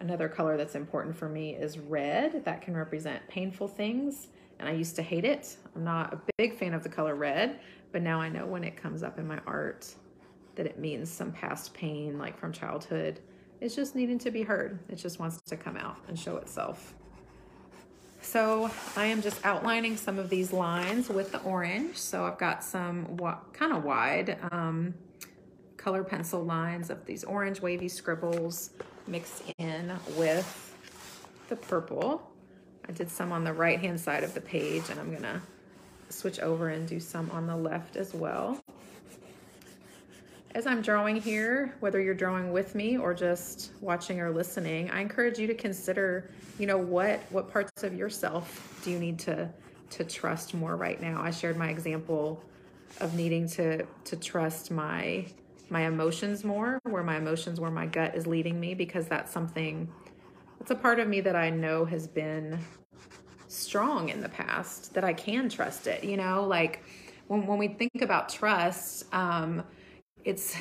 Another 0.00 0.30
color 0.30 0.56
that's 0.56 0.74
important 0.74 1.14
for 1.14 1.28
me 1.28 1.54
is 1.54 1.78
red. 1.78 2.46
That 2.46 2.62
can 2.62 2.74
represent 2.74 3.28
painful 3.28 3.68
things 3.68 4.28
and 4.58 4.68
I 4.68 4.72
used 4.72 4.96
to 4.96 5.02
hate 5.02 5.24
it. 5.24 5.56
I'm 5.74 5.84
not 5.84 6.12
a 6.14 6.20
big 6.36 6.56
fan 6.56 6.74
of 6.74 6.82
the 6.82 6.88
color 6.88 7.14
red, 7.14 7.60
but 7.92 8.02
now 8.02 8.20
I 8.20 8.28
know 8.28 8.46
when 8.46 8.64
it 8.64 8.76
comes 8.76 9.02
up 9.02 9.18
in 9.18 9.26
my 9.26 9.40
art 9.46 9.94
that 10.56 10.66
it 10.66 10.78
means 10.78 11.10
some 11.10 11.32
past 11.32 11.72
pain, 11.72 12.18
like 12.18 12.38
from 12.38 12.52
childhood. 12.52 13.20
It's 13.60 13.74
just 13.74 13.94
needing 13.94 14.18
to 14.20 14.30
be 14.30 14.42
heard. 14.42 14.78
It 14.88 14.96
just 14.96 15.18
wants 15.18 15.40
to 15.40 15.56
come 15.56 15.76
out 15.76 15.98
and 16.08 16.18
show 16.18 16.36
itself. 16.36 16.94
So 18.20 18.70
I 18.96 19.06
am 19.06 19.22
just 19.22 19.44
outlining 19.44 19.96
some 19.96 20.18
of 20.18 20.28
these 20.28 20.52
lines 20.52 21.08
with 21.08 21.32
the 21.32 21.40
orange. 21.42 21.96
So 21.96 22.24
I've 22.24 22.38
got 22.38 22.62
some 22.64 23.16
kind 23.52 23.72
of 23.72 23.84
wide 23.84 24.38
um, 24.50 24.94
color 25.76 26.04
pencil 26.04 26.44
lines 26.44 26.90
of 26.90 27.06
these 27.06 27.24
orange 27.24 27.60
wavy 27.60 27.88
scribbles 27.88 28.70
mixed 29.06 29.44
in 29.58 29.92
with 30.16 30.76
the 31.48 31.56
purple. 31.56 32.30
I 32.88 32.92
did 32.92 33.10
some 33.10 33.32
on 33.32 33.44
the 33.44 33.52
right 33.52 33.78
hand 33.78 34.00
side 34.00 34.24
of 34.24 34.34
the 34.34 34.40
page 34.40 34.84
and 34.90 34.98
I'm 34.98 35.12
gonna 35.12 35.42
switch 36.08 36.40
over 36.40 36.70
and 36.70 36.88
do 36.88 36.98
some 36.98 37.30
on 37.30 37.46
the 37.46 37.56
left 37.56 37.96
as 37.96 38.14
well. 38.14 38.58
As 40.54 40.66
I'm 40.66 40.80
drawing 40.80 41.16
here, 41.16 41.74
whether 41.80 42.00
you're 42.00 42.14
drawing 42.14 42.52
with 42.52 42.74
me 42.74 42.96
or 42.96 43.12
just 43.12 43.70
watching 43.82 44.20
or 44.20 44.30
listening, 44.30 44.90
I 44.90 45.00
encourage 45.00 45.38
you 45.38 45.46
to 45.46 45.54
consider, 45.54 46.30
you 46.58 46.66
know, 46.66 46.78
what 46.78 47.20
what 47.30 47.52
parts 47.52 47.82
of 47.82 47.94
yourself 47.94 48.80
do 48.82 48.90
you 48.90 48.98
need 48.98 49.18
to 49.20 49.50
to 49.90 50.04
trust 50.04 50.54
more 50.54 50.74
right 50.74 51.00
now? 51.00 51.20
I 51.22 51.30
shared 51.30 51.58
my 51.58 51.68
example 51.68 52.42
of 53.00 53.14
needing 53.14 53.46
to 53.50 53.84
to 54.04 54.16
trust 54.16 54.70
my 54.70 55.26
my 55.70 55.86
emotions 55.86 56.44
more, 56.44 56.80
where 56.84 57.02
my 57.02 57.18
emotions, 57.18 57.60
where 57.60 57.70
my 57.70 57.84
gut 57.84 58.14
is 58.14 58.26
leading 58.26 58.58
me, 58.58 58.72
because 58.72 59.06
that's 59.06 59.30
something 59.30 59.92
it's 60.60 60.70
a 60.70 60.74
part 60.74 60.98
of 60.98 61.08
me 61.08 61.20
that 61.20 61.36
I 61.36 61.50
know 61.50 61.84
has 61.84 62.06
been 62.06 62.58
strong 63.48 64.10
in 64.10 64.20
the 64.20 64.28
past, 64.28 64.94
that 64.94 65.04
I 65.04 65.12
can 65.12 65.48
trust 65.48 65.86
it. 65.86 66.04
You 66.04 66.16
know, 66.16 66.44
like 66.46 66.84
when, 67.26 67.46
when 67.46 67.58
we 67.58 67.68
think 67.68 68.02
about 68.02 68.28
trust, 68.28 69.12
um, 69.14 69.62
it's 70.24 70.56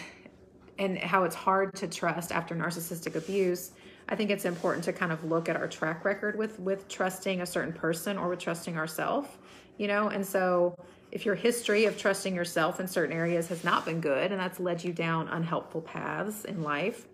and 0.80 0.98
how 0.98 1.24
it's 1.24 1.36
hard 1.36 1.74
to 1.76 1.88
trust 1.88 2.32
after 2.32 2.56
narcissistic 2.56 3.16
abuse. 3.16 3.72
I 4.10 4.16
think 4.16 4.30
it's 4.30 4.46
important 4.46 4.84
to 4.86 4.94
kind 4.94 5.12
of 5.12 5.24
look 5.24 5.50
at 5.50 5.56
our 5.56 5.68
track 5.68 6.06
record 6.06 6.38
with 6.38 6.60
with 6.60 6.88
trusting 6.88 7.42
a 7.42 7.46
certain 7.46 7.74
person 7.74 8.18
or 8.18 8.30
with 8.30 8.40
trusting 8.40 8.78
ourselves, 8.78 9.30
you 9.78 9.88
know. 9.88 10.10
And 10.10 10.26
so, 10.26 10.76
if 11.12 11.26
your 11.26 11.36
history 11.36 11.86
of 11.86 11.98
trusting 11.98 12.36
yourself 12.36 12.80
in 12.80 12.88
certain 12.88 13.16
areas 13.16 13.48
has 13.48 13.64
not 13.64 13.86
been 13.86 14.00
good, 14.00 14.32
and 14.32 14.40
that's 14.40 14.60
led 14.60 14.84
you 14.84 14.94
down 14.94 15.28
unhelpful 15.28 15.82
paths 15.82 16.46
in 16.46 16.62
life, 16.62 17.08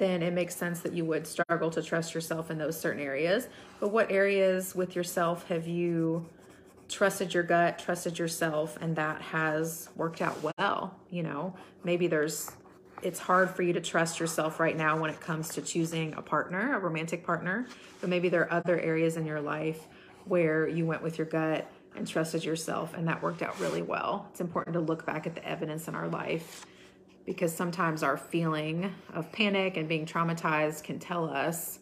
then 0.00 0.22
it 0.22 0.32
makes 0.32 0.56
sense 0.56 0.80
that 0.80 0.94
you 0.94 1.04
would 1.04 1.26
struggle 1.26 1.70
to 1.70 1.82
trust 1.82 2.14
yourself 2.14 2.50
in 2.50 2.56
those 2.56 2.80
certain 2.80 3.02
areas. 3.02 3.48
But 3.78 3.88
what 3.88 4.10
areas 4.10 4.74
with 4.74 4.96
yourself 4.96 5.46
have 5.48 5.68
you 5.68 6.26
trusted 6.88 7.34
your 7.34 7.42
gut, 7.42 7.78
trusted 7.78 8.18
yourself, 8.18 8.78
and 8.80 8.96
that 8.96 9.20
has 9.20 9.90
worked 9.94 10.22
out 10.22 10.38
well? 10.42 10.96
You 11.10 11.22
know, 11.22 11.54
maybe 11.84 12.06
there's 12.06 12.50
it's 13.02 13.18
hard 13.18 13.50
for 13.50 13.62
you 13.62 13.72
to 13.74 13.80
trust 13.80 14.20
yourself 14.20 14.58
right 14.58 14.76
now 14.76 14.98
when 14.98 15.10
it 15.10 15.20
comes 15.20 15.50
to 15.50 15.62
choosing 15.62 16.14
a 16.14 16.22
partner, 16.22 16.74
a 16.74 16.78
romantic 16.78 17.24
partner, 17.24 17.66
but 18.00 18.10
maybe 18.10 18.28
there 18.28 18.42
are 18.42 18.52
other 18.52 18.78
areas 18.80 19.16
in 19.16 19.24
your 19.24 19.40
life 19.40 19.86
where 20.24 20.68
you 20.68 20.84
went 20.84 21.02
with 21.02 21.16
your 21.16 21.26
gut 21.26 21.70
and 21.96 22.06
trusted 22.06 22.44
yourself 22.44 22.92
and 22.94 23.08
that 23.08 23.22
worked 23.22 23.40
out 23.42 23.58
really 23.58 23.80
well. 23.80 24.26
It's 24.30 24.40
important 24.40 24.74
to 24.74 24.80
look 24.80 25.06
back 25.06 25.26
at 25.26 25.34
the 25.34 25.46
evidence 25.46 25.88
in 25.88 25.94
our 25.94 26.08
life 26.08 26.66
because 27.30 27.54
sometimes 27.54 28.02
our 28.02 28.16
feeling 28.16 28.92
of 29.14 29.30
panic 29.30 29.76
and 29.76 29.88
being 29.88 30.04
traumatized 30.04 30.82
can 30.82 30.98
tell 30.98 31.30
us, 31.30 31.78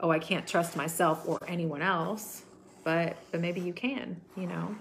oh, 0.00 0.10
I 0.10 0.18
can't 0.18 0.46
trust 0.46 0.76
myself 0.76 1.26
or 1.26 1.38
anyone 1.48 1.80
else. 1.80 2.42
But, 2.84 3.16
but 3.30 3.40
maybe 3.40 3.62
you 3.62 3.72
can, 3.72 4.20
you 4.36 4.46
know. 4.46 4.76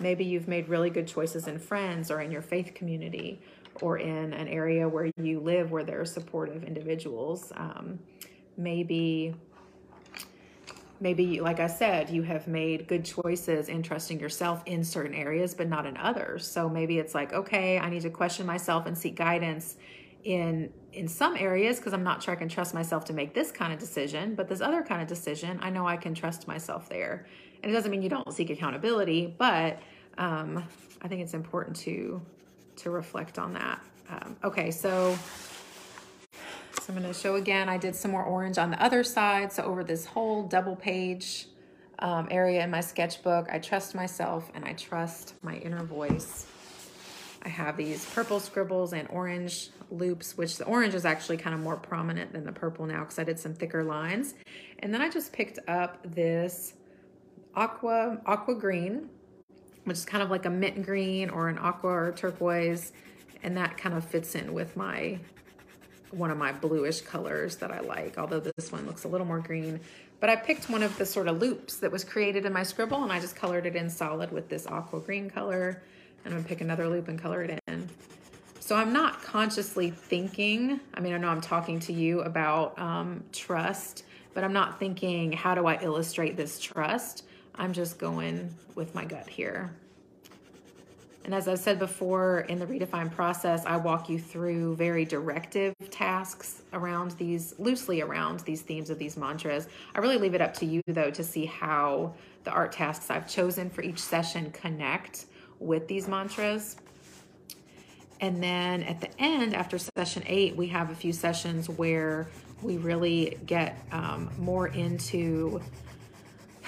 Maybe 0.00 0.24
you've 0.24 0.48
made 0.48 0.70
really 0.70 0.88
good 0.88 1.06
choices 1.06 1.48
in 1.48 1.58
friends 1.58 2.10
or 2.10 2.22
in 2.22 2.30
your 2.30 2.40
faith 2.40 2.72
community 2.72 3.42
or 3.82 3.98
in 3.98 4.32
an 4.32 4.48
area 4.48 4.88
where 4.88 5.10
you 5.18 5.38
live 5.38 5.70
where 5.70 5.84
there 5.84 6.00
are 6.00 6.06
supportive 6.06 6.64
individuals. 6.64 7.52
Um, 7.54 7.98
maybe 8.56 9.34
maybe 11.00 11.40
like 11.40 11.60
i 11.60 11.66
said 11.66 12.10
you 12.10 12.22
have 12.22 12.46
made 12.46 12.86
good 12.88 13.04
choices 13.04 13.68
in 13.68 13.82
trusting 13.82 14.18
yourself 14.18 14.62
in 14.66 14.82
certain 14.82 15.14
areas 15.14 15.54
but 15.54 15.68
not 15.68 15.86
in 15.86 15.96
others. 15.96 16.46
So 16.46 16.68
maybe 16.68 16.98
it's 16.98 17.14
like 17.14 17.32
okay 17.32 17.78
i 17.78 17.88
need 17.88 18.02
to 18.02 18.10
question 18.10 18.46
myself 18.46 18.86
and 18.86 18.96
seek 18.96 19.16
guidance 19.16 19.76
in 20.24 20.72
in 20.92 21.06
some 21.06 21.36
areas 21.36 21.76
because 21.76 21.92
i'm 21.92 22.02
not 22.02 22.22
sure 22.22 22.34
i 22.34 22.36
can 22.36 22.48
trust 22.48 22.74
myself 22.74 23.04
to 23.04 23.12
make 23.12 23.34
this 23.34 23.52
kind 23.52 23.72
of 23.72 23.78
decision 23.78 24.34
but 24.34 24.48
this 24.48 24.60
other 24.60 24.82
kind 24.82 25.00
of 25.00 25.08
decision 25.08 25.58
i 25.62 25.70
know 25.70 25.86
i 25.86 25.96
can 25.96 26.14
trust 26.14 26.48
myself 26.48 26.88
there. 26.88 27.26
And 27.62 27.72
it 27.72 27.74
doesn't 27.74 27.90
mean 27.90 28.02
you 28.02 28.08
don't 28.08 28.32
seek 28.32 28.50
accountability 28.50 29.34
but 29.38 29.80
um, 30.16 30.64
i 31.02 31.08
think 31.08 31.22
it's 31.22 31.34
important 31.34 31.76
to 31.76 32.20
to 32.76 32.90
reflect 32.90 33.38
on 33.38 33.54
that. 33.54 33.80
Um, 34.10 34.36
okay 34.44 34.70
so 34.70 35.16
so 36.80 36.92
I'm 36.92 37.00
going 37.00 37.12
to 37.12 37.18
show 37.18 37.36
again, 37.36 37.68
I 37.68 37.76
did 37.76 37.94
some 37.94 38.10
more 38.10 38.24
orange 38.24 38.58
on 38.58 38.70
the 38.70 38.82
other 38.82 39.02
side. 39.04 39.52
So 39.52 39.62
over 39.64 39.84
this 39.84 40.06
whole 40.06 40.44
double 40.44 40.76
page 40.76 41.46
um, 41.98 42.28
area 42.30 42.62
in 42.62 42.70
my 42.70 42.80
sketchbook, 42.80 43.48
I 43.50 43.58
trust 43.58 43.94
myself 43.94 44.50
and 44.54 44.64
I 44.64 44.72
trust 44.72 45.34
my 45.42 45.56
inner 45.56 45.84
voice. 45.84 46.46
I 47.42 47.48
have 47.48 47.76
these 47.76 48.04
purple 48.06 48.40
scribbles 48.40 48.92
and 48.92 49.08
orange 49.10 49.70
loops, 49.90 50.36
which 50.36 50.56
the 50.56 50.64
orange 50.64 50.94
is 50.94 51.04
actually 51.04 51.36
kind 51.36 51.54
of 51.54 51.60
more 51.60 51.76
prominent 51.76 52.32
than 52.32 52.44
the 52.44 52.52
purple 52.52 52.86
now 52.86 53.00
because 53.00 53.18
I 53.18 53.24
did 53.24 53.38
some 53.38 53.54
thicker 53.54 53.84
lines. 53.84 54.34
And 54.80 54.92
then 54.92 55.00
I 55.00 55.08
just 55.08 55.32
picked 55.32 55.58
up 55.68 55.98
this 56.04 56.74
aqua, 57.54 58.20
aqua 58.26 58.54
green, 58.54 59.08
which 59.84 59.96
is 59.98 60.04
kind 60.04 60.22
of 60.22 60.30
like 60.30 60.46
a 60.46 60.50
mint 60.50 60.84
green 60.84 61.30
or 61.30 61.48
an 61.48 61.58
aqua 61.58 61.90
or 61.90 62.12
turquoise. 62.12 62.92
And 63.42 63.56
that 63.56 63.76
kind 63.76 63.94
of 63.94 64.04
fits 64.04 64.34
in 64.34 64.52
with 64.52 64.76
my 64.76 65.18
one 66.10 66.30
of 66.30 66.38
my 66.38 66.52
bluish 66.52 67.00
colors 67.00 67.56
that 67.56 67.70
I 67.70 67.80
like, 67.80 68.18
although 68.18 68.40
this 68.40 68.72
one 68.72 68.86
looks 68.86 69.04
a 69.04 69.08
little 69.08 69.26
more 69.26 69.40
green. 69.40 69.80
But 70.20 70.30
I 70.30 70.36
picked 70.36 70.68
one 70.68 70.82
of 70.82 70.96
the 70.98 71.06
sort 71.06 71.28
of 71.28 71.38
loops 71.38 71.76
that 71.76 71.92
was 71.92 72.04
created 72.04 72.44
in 72.44 72.52
my 72.52 72.62
scribble 72.62 73.02
and 73.02 73.12
I 73.12 73.20
just 73.20 73.36
colored 73.36 73.66
it 73.66 73.76
in 73.76 73.88
solid 73.88 74.32
with 74.32 74.48
this 74.48 74.66
aqua 74.66 75.00
green 75.00 75.30
color. 75.30 75.82
And 76.24 76.34
I'm 76.34 76.40
gonna 76.40 76.48
pick 76.48 76.60
another 76.60 76.88
loop 76.88 77.08
and 77.08 77.18
color 77.18 77.42
it 77.42 77.60
in. 77.68 77.88
So 78.60 78.76
I'm 78.76 78.92
not 78.92 79.22
consciously 79.22 79.90
thinking, 79.90 80.80
I 80.92 81.00
mean, 81.00 81.14
I 81.14 81.18
know 81.18 81.28
I'm 81.28 81.40
talking 81.40 81.80
to 81.80 81.92
you 81.92 82.20
about 82.20 82.78
um, 82.78 83.24
trust, 83.32 84.04
but 84.34 84.44
I'm 84.44 84.52
not 84.52 84.78
thinking, 84.78 85.32
how 85.32 85.54
do 85.54 85.66
I 85.66 85.78
illustrate 85.80 86.36
this 86.36 86.60
trust? 86.60 87.24
I'm 87.54 87.72
just 87.72 87.98
going 87.98 88.54
with 88.74 88.94
my 88.94 89.04
gut 89.04 89.28
here. 89.28 89.72
And 91.28 91.34
as 91.34 91.46
I've 91.46 91.58
said 91.58 91.78
before, 91.78 92.40
in 92.48 92.58
the 92.58 92.64
Redefined 92.64 93.12
Process, 93.12 93.62
I 93.66 93.76
walk 93.76 94.08
you 94.08 94.18
through 94.18 94.76
very 94.76 95.04
directive 95.04 95.74
tasks 95.90 96.62
around 96.72 97.10
these, 97.18 97.54
loosely 97.58 98.00
around 98.00 98.40
these 98.40 98.62
themes 98.62 98.88
of 98.88 98.98
these 98.98 99.14
mantras. 99.14 99.68
I 99.94 99.98
really 99.98 100.16
leave 100.16 100.34
it 100.34 100.40
up 100.40 100.54
to 100.54 100.64
you, 100.64 100.80
though, 100.86 101.10
to 101.10 101.22
see 101.22 101.44
how 101.44 102.14
the 102.44 102.50
art 102.50 102.72
tasks 102.72 103.10
I've 103.10 103.28
chosen 103.28 103.68
for 103.68 103.82
each 103.82 103.98
session 103.98 104.50
connect 104.52 105.26
with 105.58 105.86
these 105.86 106.08
mantras. 106.08 106.76
And 108.22 108.42
then 108.42 108.82
at 108.84 109.02
the 109.02 109.10
end, 109.20 109.52
after 109.52 109.76
session 109.76 110.22
eight, 110.24 110.56
we 110.56 110.68
have 110.68 110.88
a 110.88 110.94
few 110.94 111.12
sessions 111.12 111.68
where 111.68 112.30
we 112.62 112.78
really 112.78 113.36
get 113.44 113.78
um, 113.92 114.30
more 114.38 114.68
into 114.68 115.60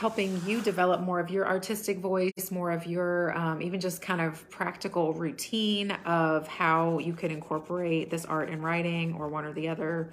helping 0.01 0.41
you 0.47 0.63
develop 0.63 1.03
more 1.03 1.21
of 1.21 1.29
your 1.29 1.47
artistic 1.47 1.99
voice, 1.99 2.51
more 2.51 2.71
of 2.71 2.87
your 2.87 3.37
um, 3.37 3.61
even 3.61 3.79
just 3.79 4.01
kind 4.01 4.23
of 4.23 4.49
practical 4.49 5.13
routine 5.13 5.91
of 6.07 6.49
how 6.49 6.99
you 6.99 7.13
could 7.13 7.31
incorporate 7.31 8.09
this 8.09 8.25
art 8.25 8.49
and 8.49 8.65
writing 8.65 9.15
or 9.19 9.29
one 9.29 9.45
or 9.45 9.53
the 9.53 9.69
other 9.69 10.11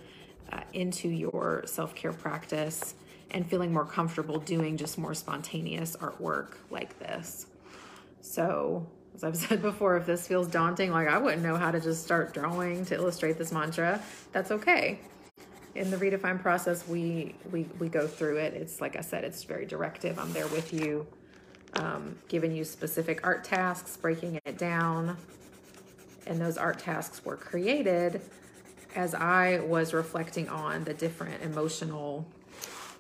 uh, 0.51 0.59
into 0.73 1.07
your 1.07 1.63
self 1.65 1.95
care 1.95 2.11
practice 2.11 2.95
and 3.31 3.49
feeling 3.49 3.71
more 3.71 3.85
comfortable 3.85 4.39
doing 4.39 4.75
just 4.75 4.97
more 4.97 5.13
spontaneous 5.13 5.95
artwork 5.95 6.55
like 6.69 6.99
this. 6.99 7.47
So, 8.19 8.85
as 9.15 9.23
I've 9.23 9.37
said 9.47 9.61
before, 9.61 9.95
if 9.95 10.05
this 10.05 10.27
feels 10.27 10.49
daunting, 10.49 10.91
like 10.91 11.07
I 11.07 11.17
wouldn't 11.17 11.43
know 11.43 11.55
how 11.55 11.71
to 11.71 11.79
just 11.79 12.03
start 12.03 12.33
drawing 12.33 12.83
to 12.87 12.95
illustrate 12.95 13.37
this 13.37 13.53
mantra, 13.53 14.01
that's 14.33 14.51
okay 14.51 14.99
in 15.77 15.91
the 15.91 15.97
Redefined 15.97 16.41
Process, 16.41 16.87
we, 16.87 17.35
we, 17.51 17.67
we 17.79 17.87
go 17.87 18.07
through 18.07 18.37
it. 18.37 18.53
It's 18.55 18.81
like 18.81 18.95
I 18.95 19.01
said, 19.01 19.23
it's 19.23 19.43
very 19.43 19.65
directive. 19.65 20.17
I'm 20.17 20.33
there 20.33 20.47
with 20.47 20.73
you, 20.73 21.05
um, 21.73 22.17
giving 22.27 22.55
you 22.55 22.63
specific 22.63 23.25
art 23.25 23.43
tasks, 23.43 23.95
breaking 23.95 24.39
it 24.43 24.57
down. 24.57 25.17
And 26.25 26.41
those 26.41 26.57
art 26.57 26.79
tasks 26.79 27.23
were 27.23 27.37
created 27.37 28.21
as 28.95 29.13
I 29.13 29.59
was 29.59 29.93
reflecting 29.93 30.49
on 30.49 30.83
the 30.83 30.93
different 30.93 31.43
emotional 31.43 32.25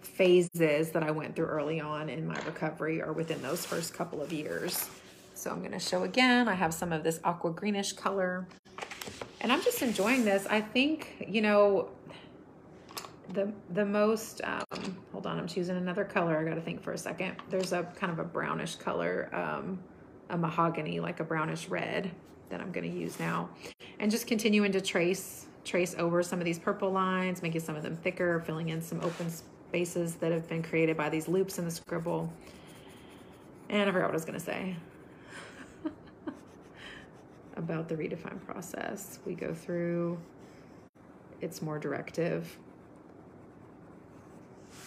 phases 0.01 0.91
that 0.91 1.03
I 1.03 1.11
went 1.11 1.35
through 1.35 1.47
early 1.47 1.81
on 1.81 2.09
in 2.09 2.27
my 2.27 2.39
recovery 2.45 3.01
or 3.01 3.11
within 3.11 3.41
those 3.41 3.65
first 3.65 3.93
couple 3.93 4.21
of 4.21 4.31
years. 4.31 4.87
So 5.33 5.49
I'm 5.49 5.59
going 5.59 5.71
to 5.71 5.79
show 5.79 6.03
again. 6.03 6.47
I 6.47 6.53
have 6.53 6.73
some 6.73 6.93
of 6.93 7.03
this 7.03 7.19
aqua 7.23 7.51
greenish 7.51 7.93
color. 7.93 8.47
And 9.41 9.51
I'm 9.51 9.61
just 9.61 9.81
enjoying 9.81 10.25
this. 10.25 10.45
I 10.47 10.61
think, 10.61 11.25
you 11.27 11.41
know, 11.41 11.89
the 13.33 13.51
the 13.73 13.85
most 13.85 14.41
um, 14.43 14.97
hold 15.11 15.27
on 15.27 15.37
i'm 15.37 15.47
choosing 15.47 15.77
another 15.77 16.03
color 16.03 16.37
i 16.37 16.43
gotta 16.43 16.61
think 16.61 16.81
for 16.81 16.93
a 16.93 16.97
second. 16.97 17.35
There's 17.49 17.73
a 17.73 17.83
kind 17.83 18.11
of 18.11 18.19
a 18.19 18.23
brownish 18.23 18.75
color 18.75 19.29
um, 19.33 19.79
a 20.29 20.37
mahogany 20.37 20.99
like 20.99 21.19
a 21.19 21.23
brownish 21.23 21.67
red 21.67 22.11
that 22.49 22.61
i'm 22.61 22.71
gonna 22.71 22.87
use 22.87 23.19
now. 23.19 23.49
And 23.99 24.09
just 24.11 24.27
continuing 24.27 24.71
to 24.71 24.81
trace 24.81 25.47
trace 25.65 25.95
over 25.97 26.23
some 26.23 26.39
of 26.39 26.45
these 26.45 26.59
purple 26.59 26.91
lines 26.91 27.41
making 27.41 27.61
some 27.61 27.75
of 27.75 27.83
them 27.83 27.95
thicker 27.97 28.39
filling 28.45 28.69
in 28.69 28.81
some 28.81 29.01
open 29.01 29.29
spaces 29.29 30.15
that 30.15 30.31
have 30.31 30.47
been 30.47 30.63
created 30.63 30.95
by 30.95 31.09
these 31.09 31.27
loops 31.27 31.59
in 31.59 31.65
the 31.65 31.71
scribble. 31.71 32.31
And 33.69 33.89
i 33.89 33.91
forgot 33.91 34.07
what 34.07 34.11
i 34.11 34.13
was 34.13 34.25
gonna 34.25 34.39
say. 34.39 34.75
About 37.57 37.89
the 37.89 37.95
Redefined 37.95 38.45
Process. 38.45 39.19
We 39.25 39.33
go 39.33 39.53
through 39.53 40.17
it's 41.41 41.61
more 41.61 41.77
directive 41.77 42.57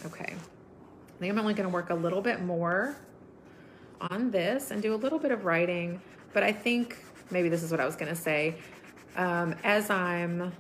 Okay. 0.07 0.35
I 0.35 1.21
think 1.21 1.33
I'm 1.33 1.39
only 1.39 1.55
going 1.55 1.69
to 1.69 1.73
work 1.73 1.91
a 1.91 1.95
little 1.95 2.23
bit 2.23 2.43
more 2.43 2.97
on 4.01 4.31
this 4.31 4.71
and 4.71 4.83
do 4.83 4.95
a 4.95 4.97
little 4.97 5.19
bit 5.19 5.31
of 5.31 5.45
writing, 5.45 6.01
but 6.33 6.43
I 6.43 6.53
think 6.53 6.97
maybe 7.31 7.51
this 7.51 7.63
is 7.63 7.71
what 7.71 7.81
I 7.81 7.85
was 7.85 7.97
going 7.97 8.09
to 8.09 8.21
say. 8.21 8.57
Um, 9.17 9.55
as 9.63 9.91
I'm 9.91 10.53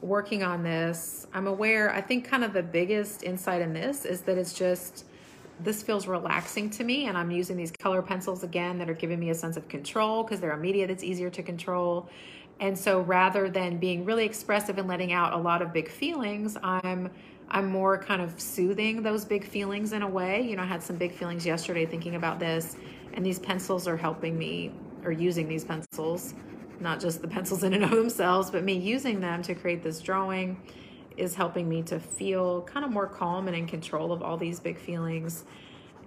working 0.00 0.44
on 0.44 0.62
this, 0.62 1.26
I'm 1.32 1.48
aware, 1.48 1.92
I 1.92 2.00
think 2.00 2.28
kind 2.28 2.44
of 2.44 2.52
the 2.52 2.62
biggest 2.62 3.24
insight 3.24 3.62
in 3.62 3.72
this 3.72 4.04
is 4.04 4.20
that 4.22 4.38
it's 4.38 4.52
just, 4.52 5.06
this 5.60 5.82
feels 5.82 6.06
relaxing 6.06 6.70
to 6.70 6.84
me 6.84 7.06
and 7.06 7.18
I'm 7.18 7.30
using 7.30 7.56
these 7.56 7.72
color 7.72 8.02
pencils 8.02 8.44
again 8.44 8.78
that 8.78 8.88
are 8.88 8.94
giving 8.94 9.18
me 9.18 9.30
a 9.30 9.34
sense 9.34 9.56
of 9.56 9.66
control 9.68 10.22
because 10.22 10.40
they're 10.40 10.52
a 10.52 10.58
media 10.58 10.86
that's 10.86 11.02
easier 11.02 11.30
to 11.30 11.42
control. 11.42 12.08
And 12.64 12.78
so 12.78 13.02
rather 13.02 13.50
than 13.50 13.76
being 13.76 14.06
really 14.06 14.24
expressive 14.24 14.78
and 14.78 14.88
letting 14.88 15.12
out 15.12 15.34
a 15.34 15.36
lot 15.36 15.60
of 15.60 15.70
big 15.70 15.86
feelings, 15.86 16.56
I'm 16.62 17.10
I'm 17.50 17.70
more 17.70 17.98
kind 17.98 18.22
of 18.22 18.40
soothing 18.40 19.02
those 19.02 19.26
big 19.26 19.46
feelings 19.46 19.92
in 19.92 20.00
a 20.00 20.08
way. 20.08 20.40
You 20.40 20.56
know, 20.56 20.62
I 20.62 20.66
had 20.66 20.82
some 20.82 20.96
big 20.96 21.12
feelings 21.12 21.44
yesterday 21.44 21.84
thinking 21.84 22.14
about 22.14 22.40
this, 22.40 22.76
and 23.12 23.24
these 23.24 23.38
pencils 23.38 23.86
are 23.86 23.98
helping 23.98 24.38
me, 24.38 24.72
or 25.04 25.12
using 25.12 25.46
these 25.46 25.62
pencils, 25.62 26.32
not 26.80 27.00
just 27.00 27.20
the 27.20 27.28
pencils 27.28 27.64
in 27.64 27.74
and 27.74 27.84
of 27.84 27.90
themselves, 27.90 28.50
but 28.50 28.64
me 28.64 28.72
using 28.72 29.20
them 29.20 29.42
to 29.42 29.54
create 29.54 29.82
this 29.82 30.00
drawing 30.00 30.58
is 31.18 31.34
helping 31.34 31.68
me 31.68 31.82
to 31.82 32.00
feel 32.00 32.62
kind 32.62 32.86
of 32.86 32.90
more 32.90 33.06
calm 33.06 33.46
and 33.46 33.54
in 33.54 33.66
control 33.66 34.10
of 34.10 34.22
all 34.22 34.38
these 34.38 34.58
big 34.58 34.78
feelings. 34.78 35.44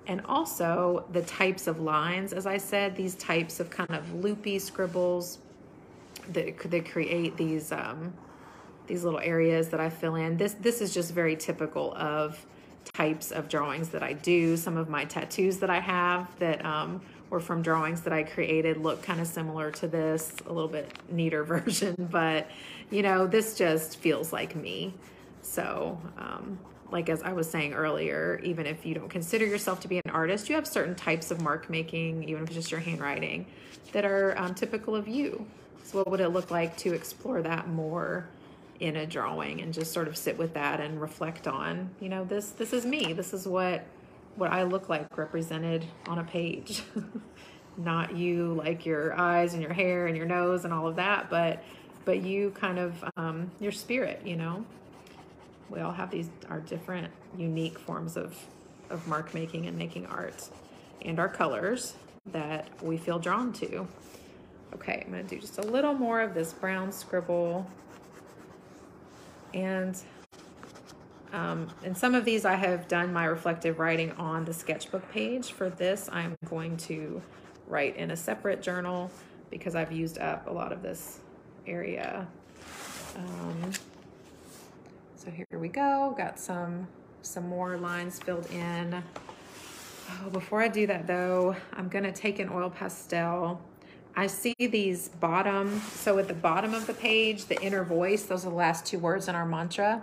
And 0.08 0.22
also 0.26 1.06
the 1.12 1.22
types 1.22 1.68
of 1.68 1.82
lines, 1.82 2.34
as 2.34 2.48
I 2.48 2.58
said, 2.58 2.96
these 2.96 3.14
types 3.14 3.60
of 3.60 3.70
kind 3.70 3.92
of 3.92 4.12
loopy 4.16 4.58
scribbles 4.58 5.38
that, 6.34 6.60
they 6.70 6.82
create 6.82 7.38
these 7.38 7.72
um, 7.72 8.14
these 8.88 9.04
little 9.04 9.20
areas 9.20 9.70
that 9.70 9.80
I 9.80 9.90
fill 9.90 10.16
in. 10.16 10.38
This, 10.38 10.54
this 10.54 10.82
is 10.82 10.94
just 10.94 11.14
very 11.14 11.36
typical 11.36 11.94
of 11.96 12.44
types 12.94 13.32
of 13.32 13.50
drawings 13.50 13.90
that 13.90 14.02
I 14.02 14.14
do. 14.14 14.58
Some 14.58 14.78
of 14.78 14.90
my 14.90 15.06
tattoos 15.06 15.58
that 15.58 15.70
I 15.70 15.80
have 15.80 16.28
that 16.40 16.66
um, 16.66 17.02
were 17.30 17.40
from 17.40 17.62
drawings 17.62 18.02
that 18.02 18.14
I 18.14 18.24
created 18.24 18.78
look 18.78 19.04
kind 19.04 19.20
of 19.20 19.28
similar 19.28 19.72
to 19.72 19.88
this, 19.88 20.34
a 20.46 20.54
little 20.54 20.70
bit 20.70 20.92
neater 21.10 21.44
version, 21.44 21.96
but 22.12 22.50
you 22.90 23.02
know, 23.02 23.28
this 23.28 23.58
just 23.58 23.98
feels 23.98 24.32
like 24.32 24.56
me. 24.56 24.94
So 25.42 26.00
um, 26.18 26.58
like 26.92 27.10
as 27.10 27.22
I 27.22 27.34
was 27.34 27.50
saying 27.50 27.74
earlier, 27.74 28.40
even 28.44 28.66
if 28.66 28.86
you 28.86 28.94
don't 28.94 29.10
consider 29.10 29.46
yourself 29.46 29.82
to 29.82 29.88
be 29.88 29.98
an 29.98 30.12
artist, 30.12 30.50
you 30.50 30.56
have 30.56 30.68
certain 30.68 30.96
types 30.96 31.32
of 31.32 31.42
mark 31.42 31.70
making, 31.70 32.24
even 32.24 32.44
if 32.44 32.50
it's 32.50 32.56
just 32.56 32.72
your 32.72 32.80
handwriting, 32.80 33.46
that 33.92 34.06
are 34.06 34.38
um, 34.38 34.56
typical 34.56 34.96
of 34.96 35.08
you. 35.08 35.46
So, 35.88 36.00
what 36.00 36.12
would 36.12 36.20
it 36.20 36.30
look 36.30 36.52
like 36.52 36.78
to 36.78 36.94
explore 36.94 37.42
that 37.42 37.68
more 37.68 38.28
in 38.80 38.96
a 38.98 39.08
drawing 39.08 39.62
and 39.62 39.74
just 39.74 39.92
sort 39.92 40.08
of 40.08 40.16
sit 40.16 40.38
with 40.38 40.54
that 40.54 40.80
and 40.80 41.02
reflect 41.02 41.48
on, 41.48 41.90
you 42.00 42.10
know, 42.10 42.24
this 42.24 42.50
this 42.52 42.74
is 42.74 42.86
me. 42.86 43.14
This 43.14 43.34
is 43.34 43.48
what 43.48 43.86
what 44.36 44.52
I 44.52 44.64
look 44.64 44.90
like 44.90 45.18
represented 45.18 45.86
on 46.08 46.20
a 46.20 46.24
page. 46.24 46.84
Not 47.78 48.16
you 48.16 48.54
like 48.54 48.86
your 48.86 49.18
eyes 49.20 49.54
and 49.54 49.62
your 49.62 49.74
hair 49.74 50.08
and 50.08 50.18
your 50.18 50.26
nose 50.26 50.66
and 50.66 50.74
all 50.74 50.88
of 50.88 50.98
that, 50.98 51.30
but 51.30 51.64
but 52.06 52.22
you 52.22 52.52
kind 52.52 52.80
of 52.80 53.04
um, 53.16 53.52
your 53.60 53.72
spirit, 53.72 54.22
you 54.26 54.36
know 54.36 54.66
we 55.70 55.80
all 55.80 55.92
have 55.92 56.12
these 56.12 56.30
our 56.50 56.60
different 56.60 57.12
unique 57.38 57.78
forms 57.78 58.18
of 58.18 58.36
of 58.90 59.06
mark 59.08 59.34
making 59.34 59.66
and 59.66 59.78
making 59.78 60.06
art 60.06 60.50
and 61.02 61.20
our 61.20 61.28
colors 61.28 61.94
that 62.28 62.68
we 62.82 62.98
feel 62.98 63.20
drawn 63.20 63.52
to. 63.54 63.88
Okay, 64.74 65.04
I'm 65.06 65.12
gonna 65.12 65.24
do 65.24 65.40
just 65.40 65.58
a 65.58 65.64
little 65.64 65.94
more 65.94 66.22
of 66.22 66.34
this 66.34 66.54
brown 66.54 66.92
scribble. 66.92 67.68
And 69.54 69.98
um, 71.34 71.68
and 71.84 71.98
some 71.98 72.16
of 72.16 72.26
these 72.26 72.46
I 72.46 72.56
have 72.56 72.88
done 72.88 73.12
my 73.12 73.26
reflective 73.26 73.80
writing 73.80 74.12
on 74.14 74.46
the 74.46 74.54
sketchbook 74.54 75.10
page. 75.12 75.52
For 75.52 75.70
this, 75.70 76.10
I'm 76.12 76.38
going 76.46 76.78
to 76.78 77.22
write 77.68 77.98
in 77.98 78.12
a 78.12 78.18
separate 78.18 78.62
journal 78.62 79.12
because 79.50 79.76
I've 79.76 79.92
used 79.92 80.18
up 80.20 80.48
a 80.48 80.52
lot 80.52 80.72
of 80.72 80.82
this 80.82 81.20
area. 81.66 82.28
Um, 83.16 83.72
so 85.16 85.32
here 85.32 85.46
we 85.52 85.68
go. 85.68 86.14
Got 86.18 86.40
some, 86.40 86.88
some 87.22 87.48
more 87.48 87.78
lines 87.78 88.20
filled 88.20 88.50
in. 88.52 89.04
Oh, 90.10 90.30
before 90.30 90.62
I 90.62 90.70
do 90.70 90.88
that 90.88 91.08
though, 91.08 91.56
I'm 91.74 91.90
gonna 91.90 92.14
take 92.14 92.40
an 92.40 92.50
oil 92.50 92.70
pastel. 92.70 93.62
I 94.18 94.26
see 94.26 94.56
these 94.58 95.10
bottom, 95.10 95.80
so 95.94 96.18
at 96.18 96.28
the 96.28 96.34
bottom 96.34 96.74
of 96.74 96.88
the 96.88 96.94
page, 96.96 97.46
the 97.46 97.62
inner 97.62 97.84
voice, 97.84 98.24
those 98.24 98.48
are 98.48 98.50
the 98.50 98.56
last 98.56 98.84
two 98.84 98.98
words 98.98 99.28
in 99.28 99.36
our 99.36 99.46
mantra. 99.46 100.02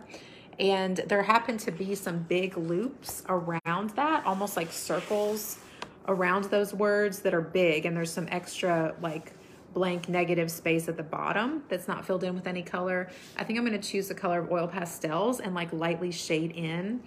And 0.60 0.98
there 1.08 1.20
happen 1.24 1.58
to 1.58 1.72
be 1.72 1.96
some 1.96 2.20
big 2.20 2.56
loops 2.56 3.24
around 3.28 3.90
that, 3.96 4.24
almost 4.24 4.56
like 4.56 4.70
circles 4.70 5.58
around 6.06 6.44
those 6.44 6.72
words 6.72 7.18
that 7.22 7.34
are 7.34 7.40
big. 7.40 7.86
And 7.86 7.96
there's 7.96 8.12
some 8.12 8.28
extra 8.30 8.94
like 9.02 9.32
blank 9.72 10.08
negative 10.08 10.48
space 10.48 10.88
at 10.88 10.96
the 10.96 11.02
bottom 11.02 11.64
that's 11.68 11.88
not 11.88 12.06
filled 12.06 12.22
in 12.22 12.36
with 12.36 12.46
any 12.46 12.62
color. 12.62 13.10
I 13.36 13.42
think 13.42 13.58
I'm 13.58 13.64
gonna 13.64 13.78
choose 13.78 14.06
the 14.06 14.14
color 14.14 14.38
of 14.38 14.52
oil 14.52 14.68
pastels 14.68 15.40
and 15.40 15.56
like 15.56 15.72
lightly 15.72 16.12
shade 16.12 16.52
in 16.52 17.02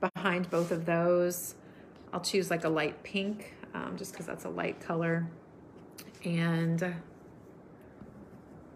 behind 0.00 0.48
both 0.48 0.70
of 0.70 0.86
those. 0.86 1.54
I'll 2.14 2.20
choose 2.22 2.50
like 2.50 2.64
a 2.64 2.70
light 2.70 3.02
pink 3.02 3.52
um, 3.74 3.98
just 3.98 4.12
because 4.12 4.24
that's 4.24 4.46
a 4.46 4.48
light 4.48 4.80
color. 4.80 5.26
And 6.24 6.94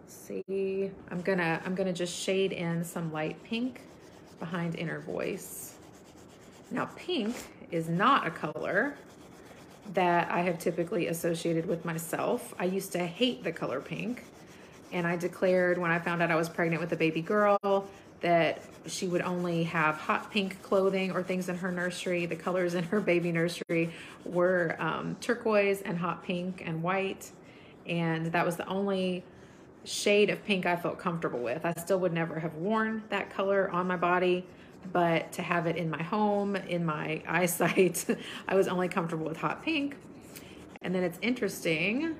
see, 0.07 0.90
I'm 1.11 1.20
gonna 1.22 1.61
I'm 1.64 1.74
gonna 1.74 1.92
just 1.92 2.16
shade 2.16 2.53
in 2.53 2.85
some 2.85 3.12
light 3.12 3.42
pink 3.42 3.81
behind 4.38 4.76
inner 4.76 5.00
voice. 5.00 5.74
Now 6.70 6.88
pink 6.96 7.35
is 7.70 7.88
not 7.88 8.26
a 8.26 8.31
color 8.31 8.96
that 9.94 10.31
I 10.31 10.40
have 10.40 10.59
typically 10.59 11.09
associated 11.09 11.66
with 11.66 11.85
myself. 11.85 12.55
I 12.59 12.64
used 12.64 12.92
to 12.92 12.98
hate 13.00 13.42
the 13.42 13.50
color 13.50 13.81
pink, 13.81 14.24
and 14.92 15.07
I 15.07 15.16
declared 15.16 15.79
when 15.79 15.90
I 15.90 15.98
found 15.98 16.22
out 16.22 16.31
I 16.31 16.37
was 16.37 16.48
pregnant 16.48 16.81
with 16.81 16.92
a 16.92 16.96
baby 16.96 17.22
girl 17.22 17.88
that 18.20 18.62
she 18.87 19.06
would 19.06 19.22
only 19.22 19.64
have 19.64 19.96
hot 19.96 20.30
pink 20.30 20.62
clothing 20.62 21.12
or 21.12 21.22
things 21.22 21.48
in 21.48 21.56
her 21.56 21.70
nursery. 21.70 22.26
The 22.26 22.37
colors 22.37 22.74
in 22.74 22.85
her 22.85 23.00
baby 23.00 23.33
nursery 23.33 23.92
were 24.24 24.76
um, 24.78 25.16
turquoise 25.20 25.83
and 25.83 25.98
hot 25.98 26.22
pink 26.22 26.62
and 26.64 26.83
white, 26.83 27.30
and 27.87 28.26
that 28.26 28.44
was 28.44 28.56
the 28.56 28.66
only 28.66 29.24
shade 29.85 30.30
of 30.30 30.44
pink 30.44 30.66
I 30.66 30.76
felt 30.76 30.98
comfortable 30.98 31.40
with. 31.40 31.64
I 31.64 31.72
still 31.78 31.98
would 32.00 32.12
never 32.12 32.38
have 32.38 32.54
worn 32.54 33.02
that 33.09 33.30
color 33.30 33.70
on 33.70 33.87
my 33.87 33.96
body 33.96 34.44
but 34.92 35.33
to 35.33 35.42
have 35.42 35.66
it 35.66 35.76
in 35.76 35.90
my 35.90 36.02
home, 36.02 36.56
in 36.56 36.85
my 36.85 37.22
eyesight, 37.28 38.04
I 38.48 38.54
was 38.54 38.68
only 38.68 38.88
comfortable 38.88 39.26
with 39.26 39.37
hot 39.37 39.62
pink. 39.62 39.96
And 40.83 40.94
then 40.94 41.02
it's 41.02 41.18
interesting 41.22 42.16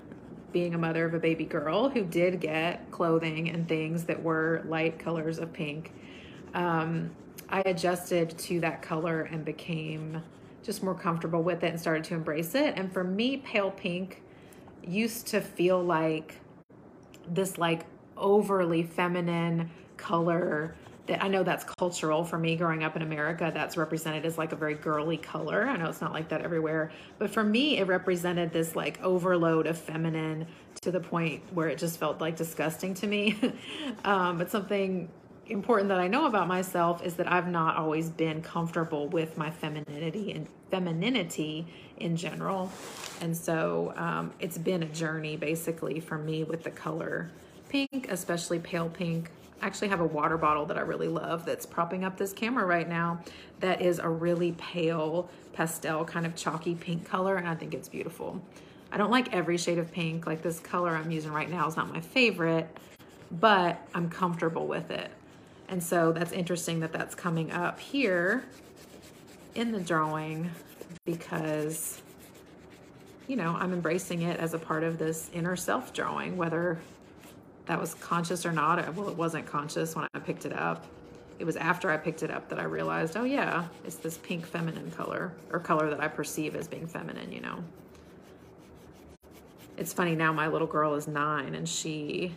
being 0.52 0.74
a 0.74 0.78
mother 0.78 1.04
of 1.04 1.14
a 1.14 1.18
baby 1.18 1.44
girl 1.44 1.88
who 1.88 2.02
did 2.04 2.40
get 2.40 2.90
clothing 2.90 3.50
and 3.50 3.68
things 3.68 4.04
that 4.04 4.22
were 4.22 4.62
light 4.66 4.98
colors 4.98 5.38
of 5.38 5.52
pink. 5.52 5.92
Um, 6.54 7.10
I 7.48 7.60
adjusted 7.60 8.36
to 8.38 8.60
that 8.60 8.82
color 8.82 9.22
and 9.22 9.44
became 9.44 10.22
just 10.62 10.82
more 10.82 10.94
comfortable 10.94 11.42
with 11.42 11.64
it 11.64 11.70
and 11.70 11.80
started 11.80 12.04
to 12.04 12.14
embrace 12.14 12.54
it. 12.54 12.74
And 12.76 12.92
for 12.92 13.02
me, 13.02 13.38
pale 13.38 13.70
pink 13.70 14.22
used 14.84 15.26
to 15.28 15.40
feel 15.40 15.82
like 15.82 16.36
this 17.28 17.58
like 17.58 17.86
overly 18.16 18.82
feminine 18.82 19.70
color 19.96 20.74
I 21.10 21.28
know 21.28 21.42
that's 21.42 21.64
cultural 21.64 22.24
for 22.24 22.38
me 22.38 22.56
growing 22.56 22.84
up 22.84 22.96
in 22.96 23.02
America. 23.02 23.50
That's 23.52 23.76
represented 23.76 24.24
as 24.24 24.38
like 24.38 24.52
a 24.52 24.56
very 24.56 24.74
girly 24.74 25.16
color. 25.16 25.66
I 25.66 25.76
know 25.76 25.88
it's 25.88 26.00
not 26.00 26.12
like 26.12 26.28
that 26.28 26.42
everywhere, 26.42 26.92
but 27.18 27.30
for 27.30 27.42
me, 27.42 27.78
it 27.78 27.86
represented 27.86 28.52
this 28.52 28.76
like 28.76 29.02
overload 29.02 29.66
of 29.66 29.78
feminine 29.78 30.46
to 30.82 30.90
the 30.90 31.00
point 31.00 31.42
where 31.52 31.68
it 31.68 31.78
just 31.78 31.98
felt 31.98 32.20
like 32.20 32.36
disgusting 32.36 32.94
to 32.94 33.06
me. 33.06 33.36
um, 34.04 34.38
but 34.38 34.50
something 34.50 35.08
important 35.46 35.88
that 35.88 35.98
I 35.98 36.06
know 36.06 36.26
about 36.26 36.46
myself 36.46 37.04
is 37.04 37.14
that 37.14 37.30
I've 37.30 37.48
not 37.48 37.76
always 37.76 38.08
been 38.08 38.40
comfortable 38.40 39.08
with 39.08 39.36
my 39.36 39.50
femininity 39.50 40.32
and 40.32 40.46
femininity 40.70 41.66
in 41.96 42.16
general. 42.16 42.70
And 43.20 43.36
so 43.36 43.92
um, 43.96 44.32
it's 44.38 44.58
been 44.58 44.82
a 44.82 44.88
journey 44.88 45.36
basically 45.36 45.98
for 46.00 46.16
me 46.16 46.44
with 46.44 46.62
the 46.62 46.70
color 46.70 47.30
pink, 47.68 48.08
especially 48.10 48.58
pale 48.58 48.88
pink 48.88 49.30
actually 49.62 49.88
have 49.88 50.00
a 50.00 50.06
water 50.06 50.36
bottle 50.36 50.66
that 50.66 50.78
I 50.78 50.80
really 50.80 51.08
love 51.08 51.44
that's 51.44 51.66
propping 51.66 52.04
up 52.04 52.16
this 52.16 52.32
camera 52.32 52.64
right 52.64 52.88
now 52.88 53.20
that 53.60 53.80
is 53.82 53.98
a 53.98 54.08
really 54.08 54.52
pale 54.52 55.28
pastel 55.52 56.04
kind 56.04 56.26
of 56.26 56.34
chalky 56.34 56.74
pink 56.74 57.04
color 57.04 57.36
and 57.36 57.48
I 57.48 57.54
think 57.54 57.74
it's 57.74 57.88
beautiful. 57.88 58.40
I 58.92 58.96
don't 58.96 59.10
like 59.10 59.32
every 59.32 59.56
shade 59.56 59.78
of 59.78 59.92
pink 59.92 60.26
like 60.26 60.42
this 60.42 60.58
color 60.60 60.96
I'm 60.96 61.10
using 61.10 61.32
right 61.32 61.50
now 61.50 61.66
is 61.68 61.76
not 61.76 61.92
my 61.92 62.00
favorite 62.00 62.68
but 63.30 63.86
I'm 63.94 64.08
comfortable 64.10 64.66
with 64.66 64.90
it 64.90 65.10
and 65.68 65.82
so 65.82 66.12
that's 66.12 66.32
interesting 66.32 66.80
that 66.80 66.92
that's 66.92 67.14
coming 67.14 67.52
up 67.52 67.78
here 67.78 68.44
in 69.54 69.72
the 69.72 69.80
drawing 69.80 70.50
because 71.04 72.02
you 73.28 73.36
know 73.36 73.56
I'm 73.58 73.72
embracing 73.72 74.22
it 74.22 74.40
as 74.40 74.54
a 74.54 74.58
part 74.58 74.82
of 74.82 74.98
this 74.98 75.30
inner 75.32 75.56
self 75.56 75.92
drawing 75.92 76.36
whether 76.36 76.78
that 77.70 77.80
was 77.80 77.94
conscious 77.94 78.44
or 78.44 78.50
not. 78.50 78.96
Well, 78.96 79.09
it 79.09 79.16
wasn't 79.16 79.46
conscious 79.46 79.94
when 79.94 80.04
I 80.12 80.18
picked 80.18 80.44
it 80.44 80.52
up. 80.52 80.87
It 81.38 81.44
was 81.44 81.54
after 81.54 81.88
I 81.88 81.96
picked 81.98 82.24
it 82.24 82.30
up 82.33 82.48
that 82.48 82.59
I 82.59 82.64
realized, 82.64 83.16
oh 83.16 83.22
yeah, 83.22 83.66
it's 83.85 83.94
this 83.94 84.18
pink 84.18 84.44
feminine 84.44 84.90
color 84.90 85.33
or 85.52 85.61
color 85.61 85.88
that 85.88 86.00
I 86.00 86.09
perceive 86.09 86.56
as 86.56 86.66
being 86.66 86.88
feminine, 86.88 87.30
you 87.30 87.40
know. 87.40 87.62
It's 89.76 89.92
funny 89.92 90.16
now 90.16 90.33
my 90.33 90.48
little 90.48 90.66
girl 90.66 90.96
is 90.96 91.06
9 91.06 91.54
and 91.54 91.68
she 91.68 92.35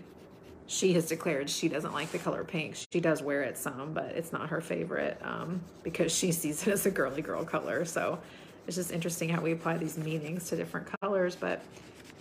she 0.67 0.93
has 0.93 1.07
declared 1.07 1.49
she 1.49 1.67
doesn't 1.67 1.93
like 1.93 2.11
the 2.11 2.19
color 2.19 2.43
pink. 2.43 2.75
She 2.93 2.99
does 2.99 3.23
wear 3.23 3.41
it 3.41 3.57
some, 3.57 3.91
but 3.91 4.11
it's 4.15 4.31
not 4.31 4.49
her 4.49 4.61
favorite 4.61 5.19
um, 5.23 5.61
because 5.81 6.15
she 6.15 6.31
sees 6.41 6.67
it 6.67 6.73
as 6.73 6.85
a 6.85 6.91
girly 6.91 7.23
girl 7.23 7.43
color. 7.43 7.85
So 7.85 8.19
it's 8.67 8.75
just 8.75 8.91
interesting 8.91 9.29
how 9.29 9.41
we 9.41 9.51
apply 9.53 9.77
these 9.79 9.97
meanings 9.97 10.47
to 10.49 10.55
different 10.55 10.89
colors. 11.01 11.35
But 11.35 11.59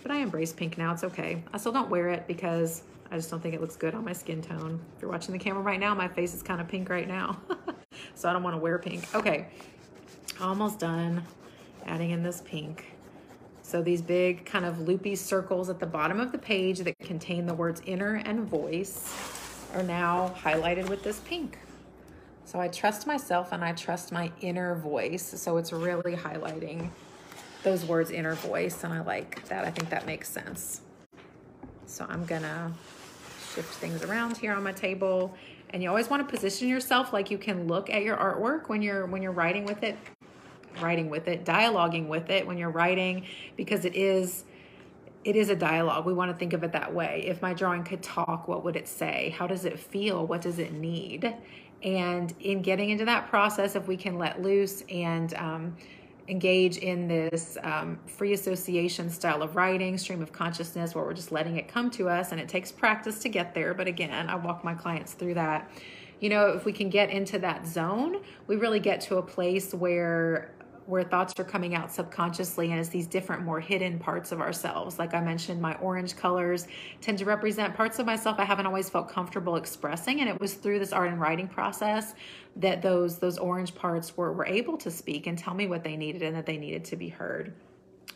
but 0.01 0.11
I 0.11 0.17
embrace 0.17 0.51
pink 0.51 0.79
now. 0.79 0.93
It's 0.93 1.03
okay. 1.03 1.43
I 1.53 1.57
still 1.59 1.71
don't 1.71 1.91
wear 1.91 2.09
it 2.09 2.25
because 2.27 2.81
I 3.13 3.15
just 3.17 3.29
don't 3.29 3.39
think 3.39 3.53
it 3.53 3.61
looks 3.61 3.75
good 3.75 3.93
on 3.93 4.03
my 4.03 4.11
skin 4.11 4.41
tone. 4.41 4.79
If 4.95 5.03
you're 5.03 5.11
watching 5.11 5.33
the 5.33 5.37
camera 5.37 5.61
right 5.61 5.79
now, 5.79 5.93
my 5.93 6.07
face 6.07 6.33
is 6.33 6.41
kind 6.41 6.59
of 6.59 6.67
pink 6.67 6.89
right 6.89 7.07
now. 7.07 7.39
so 8.15 8.27
I 8.27 8.33
don't 8.33 8.41
want 8.41 8.55
to 8.55 8.57
wear 8.57 8.79
pink. 8.79 9.05
Okay, 9.13 9.49
almost 10.41 10.79
done 10.79 11.21
adding 11.85 12.09
in 12.09 12.23
this 12.23 12.41
pink. 12.43 12.91
So 13.61 13.83
these 13.83 14.01
big 14.01 14.47
kind 14.47 14.65
of 14.65 14.87
loopy 14.87 15.15
circles 15.15 15.69
at 15.69 15.79
the 15.79 15.85
bottom 15.85 16.19
of 16.19 16.31
the 16.31 16.39
page 16.39 16.79
that 16.79 16.97
contain 16.97 17.45
the 17.45 17.53
words 17.53 17.83
inner 17.85 18.15
and 18.15 18.47
voice 18.47 19.13
are 19.75 19.83
now 19.83 20.33
highlighted 20.35 20.89
with 20.89 21.03
this 21.03 21.19
pink. 21.19 21.59
So 22.45 22.59
I 22.59 22.67
trust 22.67 23.05
myself 23.05 23.51
and 23.51 23.63
I 23.63 23.73
trust 23.73 24.11
my 24.11 24.31
inner 24.41 24.73
voice. 24.73 25.39
So 25.39 25.57
it's 25.57 25.71
really 25.71 26.15
highlighting 26.15 26.89
those 27.61 27.85
words 27.85 28.09
inner 28.09 28.33
voice 28.33 28.83
and 28.83 28.91
I 28.91 29.01
like 29.01 29.47
that. 29.49 29.65
I 29.65 29.69
think 29.69 29.91
that 29.91 30.07
makes 30.07 30.29
sense. 30.29 30.81
So 31.85 32.07
I'm 32.09 32.25
gonna 32.25 32.73
shift 33.53 33.73
things 33.75 34.03
around 34.03 34.37
here 34.37 34.53
on 34.53 34.63
my 34.63 34.71
table. 34.71 35.35
And 35.69 35.81
you 35.81 35.89
always 35.89 36.09
want 36.09 36.27
to 36.27 36.31
position 36.31 36.67
yourself 36.67 37.13
like 37.13 37.31
you 37.31 37.37
can 37.37 37.67
look 37.67 37.89
at 37.89 38.03
your 38.03 38.17
artwork 38.17 38.69
when 38.69 38.81
you're 38.81 39.05
when 39.05 39.21
you're 39.21 39.31
writing 39.31 39.65
with 39.65 39.83
it, 39.83 39.97
writing 40.81 41.09
with 41.09 41.27
it, 41.27 41.45
dialoguing 41.45 42.07
with 42.07 42.29
it 42.29 42.45
when 42.45 42.57
you're 42.57 42.69
writing, 42.69 43.25
because 43.57 43.85
it 43.85 43.95
is 43.95 44.45
it 45.23 45.35
is 45.35 45.49
a 45.49 45.55
dialogue. 45.55 46.05
We 46.05 46.13
want 46.13 46.31
to 46.31 46.37
think 46.37 46.53
of 46.53 46.63
it 46.63 46.73
that 46.73 46.93
way. 46.93 47.23
If 47.25 47.41
my 47.41 47.53
drawing 47.53 47.83
could 47.83 48.03
talk, 48.03 48.47
what 48.47 48.63
would 48.63 48.75
it 48.75 48.87
say? 48.87 49.33
How 49.37 49.47
does 49.47 49.65
it 49.65 49.79
feel? 49.79 50.27
What 50.27 50.41
does 50.41 50.59
it 50.59 50.73
need? 50.73 51.33
And 51.81 52.33
in 52.39 52.61
getting 52.61 52.89
into 52.89 53.05
that 53.05 53.29
process, 53.29 53.75
if 53.75 53.87
we 53.87 53.97
can 53.97 54.17
let 54.17 54.41
loose 54.41 54.83
and 54.89 55.33
um, 55.35 55.75
engage 56.27 56.77
in 56.77 57.07
this 57.07 57.57
um, 57.63 57.99
free 58.05 58.33
association 58.33 59.09
style 59.09 59.41
of 59.41 59.55
writing, 59.55 59.97
stream 59.97 60.21
of 60.21 60.31
consciousness, 60.31 60.95
where 60.95 61.03
we're 61.03 61.13
just 61.13 61.31
letting 61.31 61.57
it 61.57 61.67
come 61.67 61.89
to 61.91 62.09
us, 62.09 62.31
and 62.31 62.39
it 62.39 62.47
takes 62.47 62.71
practice 62.71 63.19
to 63.19 63.29
get 63.29 63.53
there. 63.53 63.73
But 63.73 63.87
again, 63.87 64.29
I 64.29 64.35
walk 64.35 64.63
my 64.63 64.73
clients 64.73 65.13
through 65.13 65.33
that. 65.35 65.69
You 66.19 66.29
know, 66.29 66.47
if 66.47 66.63
we 66.63 66.71
can 66.71 66.89
get 66.89 67.09
into 67.09 67.39
that 67.39 67.67
zone, 67.67 68.21
we 68.47 68.55
really 68.55 68.79
get 68.79 69.01
to 69.01 69.17
a 69.17 69.21
place 69.21 69.73
where 69.73 70.53
where 70.85 71.03
thoughts 71.03 71.33
are 71.39 71.43
coming 71.43 71.75
out 71.75 71.91
subconsciously 71.91 72.71
and 72.71 72.79
it's 72.79 72.89
these 72.89 73.07
different 73.07 73.43
more 73.43 73.59
hidden 73.59 73.99
parts 73.99 74.31
of 74.31 74.41
ourselves. 74.41 74.99
Like 74.99 75.13
i 75.13 75.21
mentioned 75.21 75.61
my 75.61 75.75
orange 75.75 76.15
colors 76.15 76.67
tend 77.01 77.17
to 77.19 77.25
represent 77.25 77.75
parts 77.75 77.99
of 77.99 78.05
myself 78.05 78.39
i 78.39 78.43
haven't 78.43 78.65
always 78.65 78.89
felt 78.89 79.09
comfortable 79.09 79.55
expressing. 79.55 80.19
And 80.19 80.29
it 80.29 80.39
was 80.39 80.55
through 80.55 80.79
this 80.79 80.93
art 80.93 81.09
and 81.09 81.19
writing 81.19 81.47
process 81.47 82.13
that 82.57 82.81
those 82.81 83.19
those 83.19 83.37
orange 83.37 83.75
parts 83.75 84.15
were, 84.17 84.33
were 84.33 84.45
able 84.45 84.77
to 84.77 84.91
speak 84.91 85.27
and 85.27 85.37
tell 85.37 85.53
me 85.53 85.67
what 85.67 85.83
they 85.83 85.95
needed 85.95 86.21
and 86.21 86.35
that 86.35 86.45
they 86.45 86.57
needed 86.57 86.83
to 86.85 86.95
be 86.95 87.09
heard. 87.09 87.53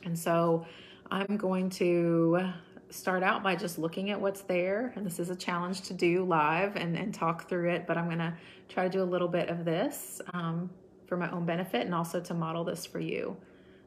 And 0.03 0.17
so 0.17 0.65
i'm 1.09 1.37
going 1.37 1.69
to 1.69 2.51
start 2.89 3.21
out 3.21 3.43
by 3.43 3.53
just 3.53 3.77
looking 3.77 4.11
at 4.11 4.19
what's 4.19 4.41
there. 4.41 4.93
And 4.95 5.05
this 5.05 5.19
is 5.19 5.29
a 5.29 5.35
challenge 5.35 5.81
to 5.83 5.93
do 5.93 6.23
live 6.23 6.77
and, 6.77 6.95
and 6.97 7.13
talk 7.13 7.49
through 7.49 7.69
it 7.69 7.85
but 7.85 7.97
i'm 7.97 8.05
going 8.05 8.19
to 8.19 8.33
try 8.69 8.83
to 8.83 8.89
do 8.89 9.01
a 9.01 9.05
little 9.05 9.27
bit 9.27 9.49
of 9.49 9.65
this. 9.65 10.21
Um, 10.33 10.69
for 11.07 11.17
my 11.17 11.31
own 11.31 11.45
benefit 11.45 11.85
and 11.85 11.95
also 11.95 12.19
to 12.19 12.33
model 12.33 12.63
this 12.63 12.85
for 12.85 12.99
you. 12.99 13.35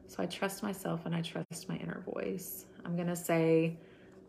So 0.07 0.21
I 0.21 0.25
trust 0.25 0.63
myself 0.63 1.05
and 1.05 1.15
I 1.15 1.21
trust 1.21 1.69
my 1.69 1.77
inner 1.77 2.03
voice. 2.05 2.65
I'm 2.83 2.95
going 2.95 3.07
to 3.07 3.15
say 3.15 3.77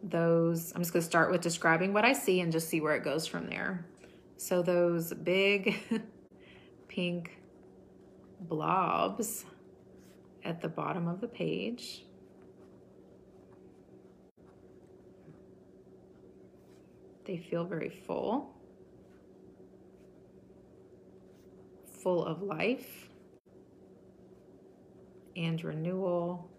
those, 0.02 0.72
I'm 0.74 0.82
just 0.82 0.92
going 0.92 1.00
to 1.00 1.06
start 1.06 1.32
with 1.32 1.40
describing 1.40 1.92
what 1.92 2.04
I 2.04 2.12
see 2.12 2.40
and 2.40 2.52
just 2.52 2.68
see 2.68 2.80
where 2.80 2.94
it 2.94 3.02
goes 3.02 3.26
from 3.26 3.48
there. 3.48 3.84
So 4.36 4.62
those 4.62 5.12
big 5.12 5.76
pink 6.88 7.38
blobs 8.40 9.44
at 10.44 10.60
the 10.60 10.68
bottom 10.68 11.08
of 11.08 11.20
the 11.20 11.28
page. 11.28 12.04
They 17.24 17.36
feel 17.36 17.64
very 17.64 17.88
full. 17.88 18.52
Full 22.02 22.24
of 22.24 22.42
life 22.42 23.08
and 25.36 25.62
renewal 25.62 26.50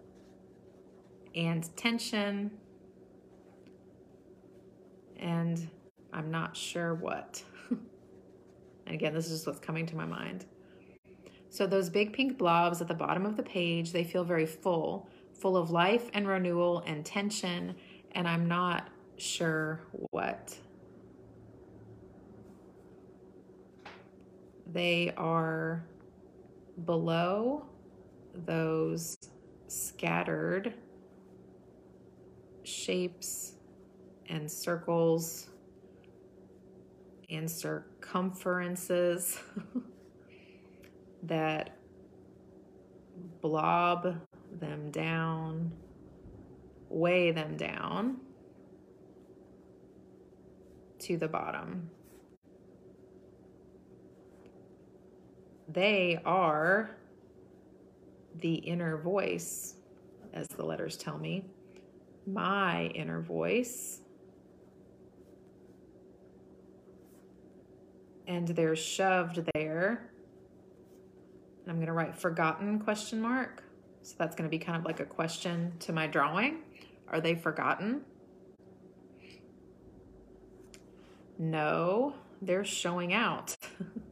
and 1.34 1.74
tension. 1.76 2.50
And 5.18 5.68
I'm 6.12 6.30
not 6.30 6.56
sure 6.56 6.94
what. 6.94 7.42
and 7.70 8.94
again, 8.94 9.14
this 9.14 9.26
is 9.26 9.32
just 9.32 9.46
what's 9.46 9.60
coming 9.60 9.86
to 9.86 9.96
my 9.96 10.06
mind. 10.06 10.46
So, 11.50 11.66
those 11.66 11.88
big 11.88 12.12
pink 12.12 12.36
blobs 12.36 12.80
at 12.80 12.88
the 12.88 12.94
bottom 12.94 13.24
of 13.24 13.36
the 13.36 13.42
page, 13.42 13.92
they 13.92 14.02
feel 14.02 14.24
very 14.24 14.46
full, 14.46 15.08
full 15.32 15.56
of 15.56 15.70
life 15.70 16.10
and 16.12 16.26
renewal 16.26 16.82
and 16.86 17.04
tension. 17.04 17.76
And 18.12 18.26
I'm 18.26 18.48
not 18.48 18.88
sure 19.18 19.80
what. 20.10 20.56
They 24.72 25.12
are 25.16 25.84
below 26.84 27.66
those 28.34 29.16
scattered 29.68 30.74
shapes 32.64 33.54
and 34.28 34.50
circles 34.50 35.50
and 37.30 37.50
circumferences 37.50 39.38
that 41.24 41.76
blob 43.40 44.16
them 44.60 44.90
down, 44.90 45.72
weigh 46.88 47.30
them 47.30 47.56
down 47.56 48.18
to 51.00 51.16
the 51.16 51.28
bottom. 51.28 51.90
They 55.68 56.20
are 56.24 56.90
the 58.40 58.54
inner 58.54 58.96
voice, 58.96 59.74
as 60.32 60.48
the 60.48 60.64
letters 60.64 60.96
tell 60.96 61.18
me, 61.18 61.44
my 62.26 62.86
inner 62.88 63.20
voice. 63.20 64.00
And 68.26 68.48
they're 68.48 68.76
shoved 68.76 69.48
there. 69.54 70.10
I'm 71.68 71.76
going 71.76 71.86
to 71.86 71.92
write 71.92 72.16
forgotten 72.16 72.78
question 72.78 73.20
mark. 73.20 73.62
So 74.02 74.14
that's 74.18 74.34
going 74.36 74.48
to 74.48 74.50
be 74.50 74.62
kind 74.62 74.76
of 74.76 74.84
like 74.84 75.00
a 75.00 75.04
question 75.04 75.72
to 75.80 75.92
my 75.92 76.06
drawing. 76.06 76.58
Are 77.08 77.20
they 77.20 77.34
forgotten? 77.34 78.02
No, 81.38 82.14
they're 82.42 82.64
showing 82.64 83.12
out. 83.12 83.56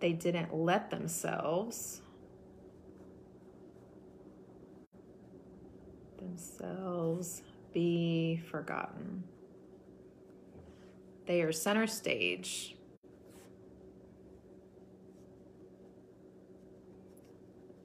they 0.00 0.12
didn't 0.12 0.54
let 0.54 0.90
themselves 0.90 2.02
themselves 6.18 7.42
be 7.72 8.42
forgotten. 8.50 9.22
They 11.26 11.42
are 11.42 11.52
center 11.52 11.86
stage. 11.86 12.76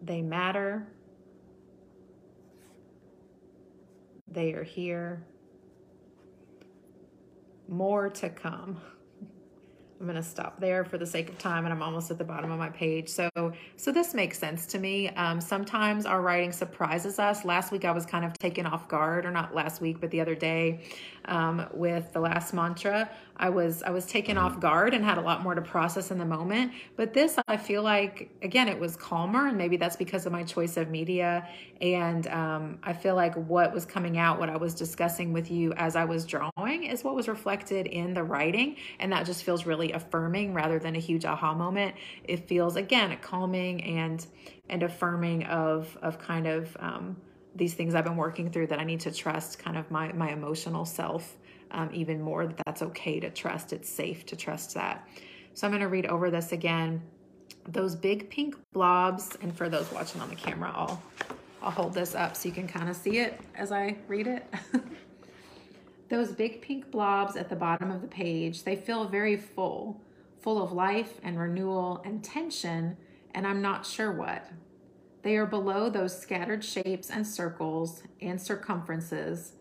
They 0.01 0.21
matter. 0.21 0.87
They 4.27 4.53
are 4.53 4.63
here. 4.63 5.23
More 7.67 8.09
to 8.09 8.29
come. 8.29 8.81
I'm 10.01 10.07
going 10.07 10.15
to 10.15 10.27
stop 10.27 10.59
there 10.59 10.83
for 10.83 10.97
the 10.97 11.05
sake 11.05 11.29
of 11.29 11.37
time 11.37 11.63
and 11.63 11.71
I'm 11.71 11.83
almost 11.83 12.09
at 12.09 12.17
the 12.17 12.23
bottom 12.23 12.49
of 12.49 12.57
my 12.57 12.69
page. 12.69 13.07
So, 13.07 13.29
so 13.77 13.91
this 13.91 14.15
makes 14.15 14.39
sense 14.39 14.65
to 14.67 14.79
me. 14.79 15.09
Um, 15.09 15.39
sometimes 15.39 16.07
our 16.07 16.23
writing 16.23 16.51
surprises 16.51 17.19
us. 17.19 17.45
Last 17.45 17.71
week 17.71 17.85
I 17.85 17.91
was 17.91 18.07
kind 18.07 18.25
of 18.25 18.33
taken 18.33 18.65
off 18.65 18.87
guard 18.87 19.27
or 19.27 19.31
not 19.31 19.53
last 19.53 19.79
week, 19.79 20.01
but 20.01 20.09
the 20.09 20.19
other 20.19 20.33
day 20.33 20.81
um, 21.25 21.67
with 21.73 22.11
the 22.13 22.19
last 22.19 22.53
mantra, 22.53 23.09
I 23.37 23.49
was, 23.49 23.81
I 23.83 23.89
was 23.89 24.05
taken 24.05 24.37
off 24.37 24.59
guard 24.59 24.93
and 24.93 25.03
had 25.03 25.17
a 25.17 25.21
lot 25.21 25.41
more 25.41 25.55
to 25.55 25.61
process 25.61 26.11
in 26.11 26.17
the 26.17 26.25
moment. 26.25 26.73
But 26.95 27.13
this, 27.13 27.37
I 27.47 27.57
feel 27.57 27.81
like, 27.81 28.29
again, 28.41 28.67
it 28.67 28.79
was 28.79 28.95
calmer 28.95 29.47
and 29.47 29.57
maybe 29.57 29.77
that's 29.77 29.95
because 29.95 30.25
of 30.25 30.31
my 30.31 30.43
choice 30.43 30.77
of 30.77 30.89
media. 30.89 31.47
And 31.81 32.27
um, 32.27 32.79
I 32.83 32.93
feel 32.93 33.15
like 33.15 33.35
what 33.35 33.73
was 33.73 33.85
coming 33.85 34.17
out, 34.17 34.39
what 34.39 34.49
I 34.49 34.57
was 34.57 34.75
discussing 34.75 35.33
with 35.33 35.49
you 35.49 35.73
as 35.73 35.95
I 35.95 36.05
was 36.05 36.25
drawing 36.25 36.83
is 36.83 37.03
what 37.03 37.15
was 37.15 37.27
reflected 37.27 37.87
in 37.87 38.13
the 38.13 38.23
writing. 38.23 38.75
And 38.99 39.11
that 39.11 39.25
just 39.25 39.43
feels 39.43 39.65
really 39.65 39.91
affirming 39.91 40.53
rather 40.53 40.77
than 40.77 40.95
a 40.95 40.99
huge 40.99 41.25
aha 41.25 41.53
moment. 41.53 41.95
It 42.23 42.47
feels 42.47 42.75
again 42.75 43.17
calming 43.21 43.83
and 43.83 44.25
and 44.69 44.83
affirming 44.83 45.43
of 45.45 45.97
of 46.01 46.19
kind 46.19 46.47
of 46.47 46.75
um, 46.79 47.17
these 47.55 47.73
things 47.73 47.95
I've 47.95 48.05
been 48.05 48.17
working 48.17 48.51
through 48.51 48.67
that 48.67 48.79
I 48.79 48.83
need 48.83 49.01
to 49.01 49.11
trust 49.11 49.59
kind 49.59 49.77
of 49.77 49.89
my 49.91 50.11
my 50.13 50.31
emotional 50.31 50.85
self 50.85 51.37
um, 51.71 51.89
even 51.93 52.21
more. 52.21 52.47
That 52.47 52.61
that's 52.65 52.81
okay 52.81 53.19
to 53.19 53.29
trust. 53.29 53.73
It's 53.73 53.89
safe 53.89 54.25
to 54.27 54.35
trust 54.35 54.73
that. 54.75 55.07
So 55.53 55.67
I'm 55.67 55.71
going 55.71 55.81
to 55.81 55.89
read 55.89 56.05
over 56.05 56.31
this 56.31 56.51
again. 56.51 57.01
Those 57.67 57.95
big 57.95 58.29
pink 58.29 58.55
blobs, 58.73 59.37
and 59.41 59.55
for 59.55 59.69
those 59.69 59.91
watching 59.91 60.21
on 60.21 60.29
the 60.29 60.35
camera, 60.35 60.71
I'll 60.73 61.01
I'll 61.61 61.71
hold 61.71 61.93
this 61.93 62.15
up 62.15 62.35
so 62.35 62.49
you 62.49 62.55
can 62.55 62.67
kind 62.67 62.89
of 62.89 62.95
see 62.95 63.19
it 63.19 63.39
as 63.55 63.71
I 63.71 63.97
read 64.07 64.27
it. 64.27 64.45
Those 66.09 66.31
big 66.31 66.61
pink 66.61 66.91
blobs 66.91 67.37
at 67.37 67.47
the 67.47 67.55
bottom 67.55 67.91
of 67.91 68.01
the 68.01 68.07
page, 68.07 68.63
they 68.63 68.75
feel 68.75 69.05
very 69.05 69.37
full, 69.37 70.01
full 70.41 70.61
of 70.61 70.71
life 70.71 71.21
and 71.23 71.39
renewal 71.39 72.01
and 72.03 72.21
tension, 72.21 72.97
and 73.33 73.47
I'm 73.47 73.61
not 73.61 73.85
sure 73.85 74.11
what. 74.11 74.45
They 75.23 75.37
are 75.37 75.45
below 75.45 75.89
those 75.89 76.19
scattered 76.19 76.63
shapes 76.63 77.09
and 77.09 77.25
circles 77.25 78.03
and 78.21 78.41
circumferences 78.41 79.53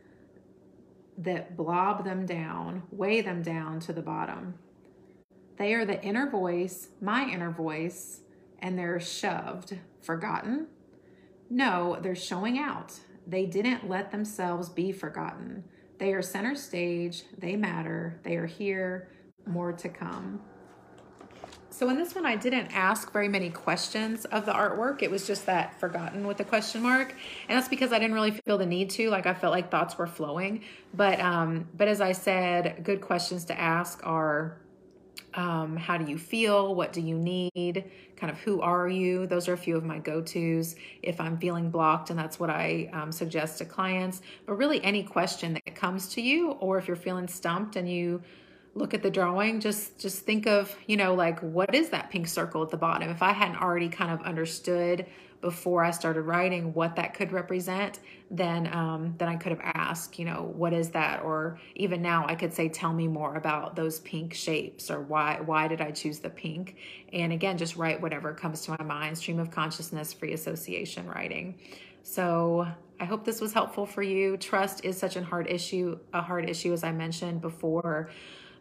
that 1.19 1.57
blob 1.57 2.05
them 2.05 2.25
down, 2.25 2.83
weigh 2.91 3.21
them 3.21 3.43
down 3.43 3.79
to 3.81 3.93
the 3.93 4.03
bottom. 4.03 4.55
They 5.59 5.75
are 5.75 5.85
the 5.85 6.03
inner 6.03 6.31
voice, 6.31 6.89
my 7.03 7.29
inner 7.29 7.51
voice, 7.51 8.21
and 8.61 8.79
they're 8.79 9.01
shoved, 9.01 9.77
forgotten. 10.01 10.69
No, 11.51 11.99
they're 12.01 12.15
showing 12.15 12.59
out. 12.59 12.99
They 13.27 13.45
didn't 13.45 13.89
let 13.89 14.11
themselves 14.11 14.71
be 14.71 14.93
forgotten. 14.93 15.65
They 15.99 16.15
are 16.15 16.23
center 16.23 16.55
stage, 16.55 17.25
they 17.37 17.57
matter, 17.57 18.19
they 18.23 18.37
are 18.37 18.47
here, 18.47 19.11
more 19.47 19.73
to 19.75 19.89
come. 19.91 20.41
So 21.73 21.89
in 21.89 21.97
this 21.97 22.15
one, 22.15 22.27
I 22.27 22.35
didn't 22.35 22.67
ask 22.75 23.13
very 23.13 23.29
many 23.29 23.49
questions 23.49 24.25
of 24.27 24.45
the 24.45 24.53
artwork. 24.53 25.03
It 25.03 25.11
was 25.11 25.27
just 25.27 25.47
that 25.47 25.79
forgotten 25.79 26.27
with 26.27 26.37
the 26.37 26.45
question 26.45 26.83
mark, 26.83 27.15
and 27.49 27.57
that's 27.57 27.69
because 27.69 27.93
I 27.93 27.99
didn't 27.99 28.15
really 28.15 28.33
feel 28.33 28.59
the 28.59 28.67
need 28.67 28.91
to. 28.91 29.09
Like 29.09 29.27
I 29.27 29.35
felt 29.35 29.53
like 29.53 29.71
thoughts 29.71 29.97
were 29.97 30.09
flowing, 30.09 30.63
but 30.93 31.21
um, 31.21 31.69
but 31.77 31.87
as 31.87 32.01
I 32.01 32.13
said, 32.13 32.83
good 32.83 33.01
questions 33.01 33.45
to 33.47 33.59
ask 33.59 34.05
are 34.05 34.57
um, 35.35 35.77
how 35.77 35.97
do 35.97 36.11
you 36.11 36.19
feel? 36.19 36.75
What 36.75 36.93
do 36.93 37.01
you 37.01 37.17
need? 37.17 37.85
Kind 38.17 38.33
of 38.33 38.39
who 38.41 38.61
are 38.61 38.89
you? 38.89 39.27
Those 39.27 39.49
are 39.49 39.53
a 39.53 39.59
few 39.59 39.77
of 39.77 39.85
my 39.85 39.99
go 39.99 40.21
tos 40.21 40.75
if 41.03 41.21
I'm 41.21 41.39
feeling 41.39 41.71
blocked, 41.71 42.11
and 42.11 42.19
that's 42.19 42.41
what 42.41 42.51
I 42.51 42.91
um, 42.93 43.13
suggest 43.13 43.59
to 43.59 43.65
clients. 43.65 44.23
But 44.45 44.55
really, 44.55 44.83
any 44.83 45.05
question 45.05 45.55
that 45.55 45.75
comes 45.77 46.09
to 46.11 46.21
you, 46.21 46.51
or 46.53 46.79
if 46.79 46.89
you're 46.89 46.97
feeling 46.97 47.29
stumped 47.29 47.77
and 47.77 47.89
you 47.89 48.23
look 48.75 48.95
at 48.95 49.03
the 49.03 49.11
drawing 49.11 49.61
just 49.61 49.99
just 49.99 50.25
think 50.25 50.47
of 50.47 50.75
you 50.87 50.97
know 50.97 51.15
like 51.15 51.41
what 51.41 51.75
is 51.75 51.89
that 51.91 52.11
pink 52.11 52.29
circle 52.29 52.63
at 52.63 52.71
the 52.71 52.77
bottom 52.77 53.11
if 53.11 53.23
i 53.23 53.33
hadn't 53.33 53.61
already 53.61 53.89
kind 53.89 54.11
of 54.11 54.21
understood 54.23 55.07
before 55.41 55.83
i 55.83 55.91
started 55.91 56.23
writing 56.23 56.73
what 56.75 56.95
that 56.95 57.15
could 57.15 57.33
represent 57.33 57.99
then 58.31 58.73
um, 58.73 59.15
then 59.19 59.29
i 59.29 59.35
could 59.35 59.51
have 59.51 59.61
asked 59.75 60.19
you 60.19 60.25
know 60.25 60.53
what 60.55 60.73
is 60.73 60.91
that 60.91 61.23
or 61.23 61.59
even 61.75 62.01
now 62.01 62.25
i 62.29 62.35
could 62.35 62.53
say 62.53 62.69
tell 62.69 62.93
me 62.93 63.09
more 63.09 63.35
about 63.37 63.75
those 63.75 64.01
pink 64.01 64.33
shapes 64.33 64.91
or 64.91 65.01
why 65.01 65.41
why 65.45 65.67
did 65.67 65.81
i 65.81 65.91
choose 65.91 66.21
the 66.21 66.31
pink 66.31 66.77
and 67.13 67.33
again 67.33 67.59
just 67.59 67.77
write 67.77 68.01
whatever 68.01 68.33
comes 68.33 68.61
to 68.61 68.71
my 68.71 68.85
mind 68.85 69.19
stream 69.19 69.41
of 69.41 69.51
consciousness 69.51 70.13
free 70.13 70.33
association 70.33 71.09
writing 71.09 71.59
so 72.03 72.67
I 72.99 73.05
hope 73.05 73.25
this 73.25 73.41
was 73.41 73.53
helpful 73.53 73.87
for 73.87 74.03
you. 74.03 74.37
Trust 74.37 74.85
is 74.85 74.99
such 74.99 75.17
a 75.17 75.23
hard 75.23 75.49
issue, 75.49 75.99
a 76.13 76.21
hard 76.21 76.49
issue 76.49 76.73
as 76.73 76.85
I 76.85 76.93
mentioned 76.93 77.41
before. 77.41 78.11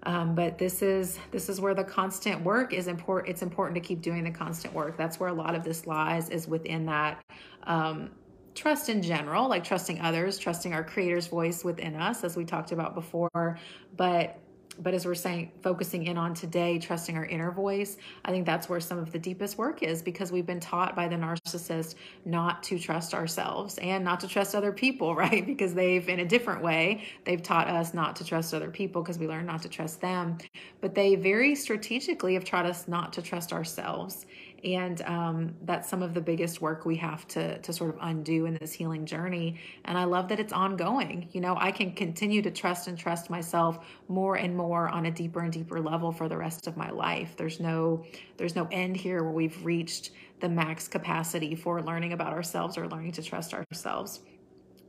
Um, 0.04 0.34
but 0.34 0.58
this 0.58 0.82
is 0.82 1.20
this 1.32 1.50
is 1.50 1.60
where 1.60 1.74
the 1.74 1.84
constant 1.84 2.42
work 2.44 2.74
is 2.74 2.88
important. 2.88 3.30
It's 3.30 3.42
important 3.42 3.76
to 3.76 3.86
keep 3.86 4.02
doing 4.02 4.24
the 4.24 4.32
constant 4.32 4.74
work. 4.74 4.98
That's 4.98 5.20
where 5.20 5.30
a 5.30 5.34
lot 5.34 5.56
of 5.56 5.64
this 5.64 5.86
lies 5.86 6.30
is 6.30 6.48
within 6.48 6.86
that 6.86 7.22
um, 7.64 8.12
trust 8.56 8.90
in 8.90 9.02
general, 9.02 9.50
like 9.50 9.64
trusting 9.64 10.00
others, 10.02 10.38
trusting 10.38 10.74
our 10.74 10.84
creator's 10.84 11.28
voice 11.28 11.64
within 11.64 11.96
us, 11.96 12.24
as 12.24 12.38
we 12.38 12.46
talked 12.46 12.72
about 12.72 12.96
before. 12.96 13.60
But 13.98 14.40
but 14.82 14.94
as 14.94 15.06
we're 15.06 15.16
saying, 15.16 15.52
focusing 15.62 16.06
in 16.08 16.18
on 16.18 16.34
today, 16.34 16.80
trusting 16.80 17.18
our 17.18 17.26
inner 17.26 17.52
voice, 17.52 17.98
I 18.26 18.32
think 18.32 18.46
that's 18.46 18.70
where 18.70 18.80
some 18.80 18.98
of 18.98 19.12
the 19.12 19.20
deepest 19.20 19.58
work 19.58 19.84
is 19.84 20.02
because 20.02 20.32
we've 20.32 20.46
been 20.46 20.60
taught 20.60 20.96
by 20.96 21.08
the 21.08 21.16
narcissist 21.16 21.96
not 22.26 22.64
to 22.64 22.80
trust 22.80 23.14
ourselves 23.14 23.78
and 23.80 24.04
not 24.04 24.20
to 24.22 24.28
trust 24.28 24.56
other 24.56 24.72
people, 24.72 25.16
right? 25.24 25.46
Because 25.46 25.74
they've, 25.74 26.08
in 26.08 26.22
a 26.22 26.26
different 26.26 26.62
way, 26.62 27.04
they've 27.26 27.44
taught 27.44 27.68
us 27.68 27.94
not 27.94 28.16
to 28.18 28.26
trust 28.26 28.54
other 28.54 28.70
people 28.70 29.02
because 29.02 29.20
we 29.20 29.28
learn 29.28 29.46
not 29.46 29.62
to 29.64 29.70
trust 29.70 30.02
them. 30.02 30.38
But 30.82 30.96
they 30.96 31.16
very 31.16 31.56
strategically 31.56 32.34
have 32.34 32.46
taught 32.46 32.66
us 32.66 32.88
not 32.88 33.14
to 33.14 33.22
trust 33.22 33.54
ourselves 33.54 34.26
and 34.64 35.02
um, 35.04 35.56
that's 35.64 35.90
some 35.90 36.02
of 36.02 36.14
the 36.14 36.22
biggest 36.22 36.62
work 36.62 36.86
we 36.86 36.96
have 36.96 37.28
to 37.28 37.58
to 37.60 37.72
sort 37.72 37.94
of 37.94 37.98
undo 38.02 38.46
in 38.46 38.56
this 38.56 38.72
healing 38.72 39.06
journey 39.06 39.60
and 39.86 39.98
i 39.98 40.04
love 40.04 40.28
that 40.28 40.40
it's 40.40 40.54
ongoing 40.54 41.28
you 41.32 41.42
know 41.42 41.56
i 41.60 41.72
can 41.72 41.92
continue 41.92 42.42
to 42.42 42.52
trust 42.52 42.88
and 42.88 42.98
trust 42.98 43.30
myself 43.30 43.86
more 44.08 44.36
and 44.36 44.56
more 44.56 44.90
on 44.90 45.06
a 45.06 45.12
deeper 45.12 45.42
and 45.42 45.54
deeper 45.54 45.80
level 45.80 46.12
for 46.12 46.28
the 46.28 46.38
rest 46.38 46.68
of 46.68 46.78
my 46.78 46.90
life 46.90 47.36
there's 47.38 47.60
no 47.60 48.04
there's 48.38 48.56
no 48.56 48.68
end 48.72 48.96
here 48.96 49.24
where 49.24 49.34
we've 49.34 49.66
reached 49.66 50.12
the 50.40 50.50
max 50.50 50.88
capacity 50.88 51.56
for 51.56 51.82
learning 51.82 52.14
about 52.14 52.34
ourselves 52.34 52.78
or 52.78 52.88
learning 52.88 53.12
to 53.12 53.24
trust 53.24 53.54
ourselves 53.54 54.22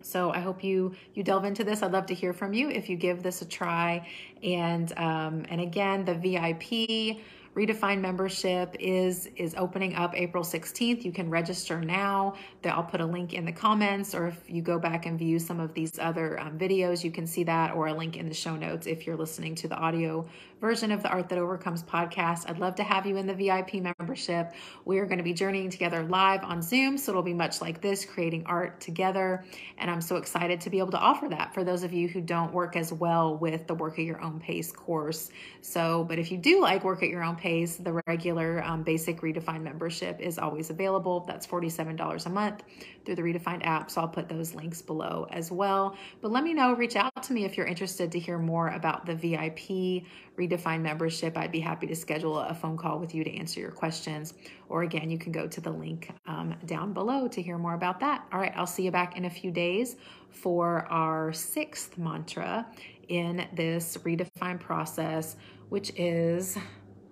so 0.03 0.33
I 0.33 0.41
hope 0.41 0.65
you 0.65 0.95
you 1.15 1.23
delve 1.23 1.45
into 1.45 1.65
this. 1.65 1.83
I'd 1.83 1.93
love 1.93 2.07
to 2.07 2.15
hear 2.15 2.33
from 2.33 2.53
you 2.53 2.71
if 2.71 2.89
you 2.89 2.97
give 2.97 3.23
this 3.23 3.43
a 3.43 3.45
try. 3.45 4.09
And 4.43 4.93
um, 4.99 5.45
and 5.49 5.61
again, 5.61 6.05
the 6.05 6.15
VIP 6.15 7.21
Redefined 7.55 8.01
membership 8.01 8.77
is 8.79 9.29
is 9.35 9.57
opening 9.57 9.97
up 9.97 10.15
April 10.15 10.45
16th. 10.45 11.05
You 11.05 11.11
can 11.11 11.29
register 11.29 11.81
now. 11.81 12.35
I'll 12.65 12.85
put 12.85 13.01
a 13.01 13.07
link 13.07 13.33
in 13.33 13.45
the 13.45 13.53
comments, 13.53 14.15
or 14.15 14.29
if 14.29 14.39
you 14.49 14.63
go 14.63 14.79
back 14.79 15.07
and 15.07 15.19
view 15.19 15.41
some 15.41 15.59
of 15.59 15.75
these 15.75 15.99
other 15.99 16.39
um, 16.39 16.57
videos, 16.57 17.03
you 17.03 17.11
can 17.11 17.27
see 17.27 17.43
that, 17.45 17.75
or 17.75 17.89
a 17.89 17.93
link 17.93 18.17
in 18.17 18.29
the 18.29 18.35
show 18.35 18.55
notes 18.55 18.87
if 18.87 19.05
you're 19.05 19.17
listening 19.17 19.57
to 19.57 19.69
the 19.69 19.75
audio 19.75 20.25
version 20.61 20.93
of 20.93 21.03
the 21.03 21.09
Art 21.09 21.29
That 21.31 21.39
Overcomes 21.39 21.83
podcast. 21.83 22.49
I'd 22.49 22.59
love 22.59 22.75
to 22.77 22.83
have 22.85 23.07
you 23.07 23.17
in 23.17 23.27
the 23.27 23.35
VIP 23.35 23.75
membership. 23.75 24.53
We 24.85 24.99
are 24.99 25.07
going 25.07 25.19
to 25.19 25.25
be 25.25 25.33
journeying 25.33 25.71
together 25.71 26.05
live 26.05 26.45
on 26.45 26.63
Zoom, 26.63 26.99
so 26.99 27.13
it'll 27.13 27.23
be 27.23 27.35
much 27.35 27.61
like 27.61 27.81
this, 27.81 28.05
creating 28.05 28.45
art 28.47 28.81
together. 28.81 29.45
And 29.79 29.91
I'm 29.91 30.03
so 30.03 30.17
excited 30.17 30.61
to 30.61 30.71
be 30.71 30.79
able 30.79 30.91
to 30.93 30.99
offer 30.99 31.29
that 31.31 31.55
for 31.55 31.65
those 31.65 31.83
of 31.83 31.93
you 31.93 32.09
who 32.09 32.21
don't 32.21 32.53
work 32.53 32.77
as 32.77 32.93
well 32.93 33.37
with 33.37 33.67
the 33.67 33.75
Work 33.75 33.99
at 33.99 34.05
Your 34.05 34.21
Own 34.21 34.39
Pace 34.39 34.71
course. 34.71 35.31
So, 35.63 36.05
but 36.05 36.19
if 36.19 36.31
you 36.31 36.39
do 36.39 36.61
like 36.61 36.85
Work 36.85 37.03
at 37.03 37.09
Your 37.09 37.25
Own 37.25 37.37
The 37.41 38.03
regular 38.07 38.63
um, 38.65 38.83
basic 38.83 39.21
Redefined 39.21 39.63
membership 39.63 40.21
is 40.21 40.39
always 40.39 40.71
available. 40.71 41.21
That's 41.27 41.47
$47 41.47 42.27
a 42.27 42.29
month 42.29 42.63
through 43.05 43.15
the 43.15 43.23
Redefined 43.23 43.65
app. 43.65 43.91
So 43.91 44.03
I'll 44.03 44.09
put 44.09 44.29
those 44.29 44.55
links 44.55 44.83
below 44.83 45.27
as 45.31 45.51
well. 45.51 45.97
But 46.21 46.31
let 46.31 46.45
me 46.45 46.53
know, 46.53 46.75
reach 46.75 46.97
out 46.97 47.23
to 47.23 47.33
me 47.33 47.45
if 47.45 47.57
you're 47.57 47.67
interested 47.67 48.13
to 48.13 48.19
hear 48.19 48.39
more 48.39 48.69
about 48.69 49.07
the 49.07 49.15
VIP 49.15 50.05
Redefined 50.39 50.83
membership. 50.83 51.37
I'd 51.37 51.53
be 51.53 51.61
happy 51.61 51.87
to 51.87 51.97
schedule 51.97 52.39
a 52.39 52.55
phone 52.55 52.77
call 52.77 52.99
with 52.99 53.15
you 53.15 53.25
to 53.25 53.35
answer 53.35 53.61
your 53.61 53.71
questions. 53.73 54.35
Or 54.69 54.83
again, 54.83 55.11
you 55.11 55.19
can 55.19 55.33
go 55.33 55.47
to 55.47 55.61
the 55.61 55.71
link 55.71 56.13
um, 56.27 56.55
down 56.67 56.93
below 56.93 57.27
to 57.29 57.41
hear 57.41 57.59
more 57.59 57.75
about 57.75 58.01
that. 58.01 58.27
All 58.33 58.39
right, 58.39 58.53
I'll 58.55 58.67
see 58.67 58.85
you 58.85 58.91
back 58.91 59.17
in 59.17 59.25
a 59.25 59.31
few 59.31 59.51
days 59.51 59.97
for 60.31 60.87
our 60.87 61.33
sixth 61.33 61.99
mantra 61.99 62.67
in 63.09 63.47
this 63.55 63.97
Redefined 63.99 64.61
Process, 64.61 65.37
which 65.69 65.93
is, 65.97 66.57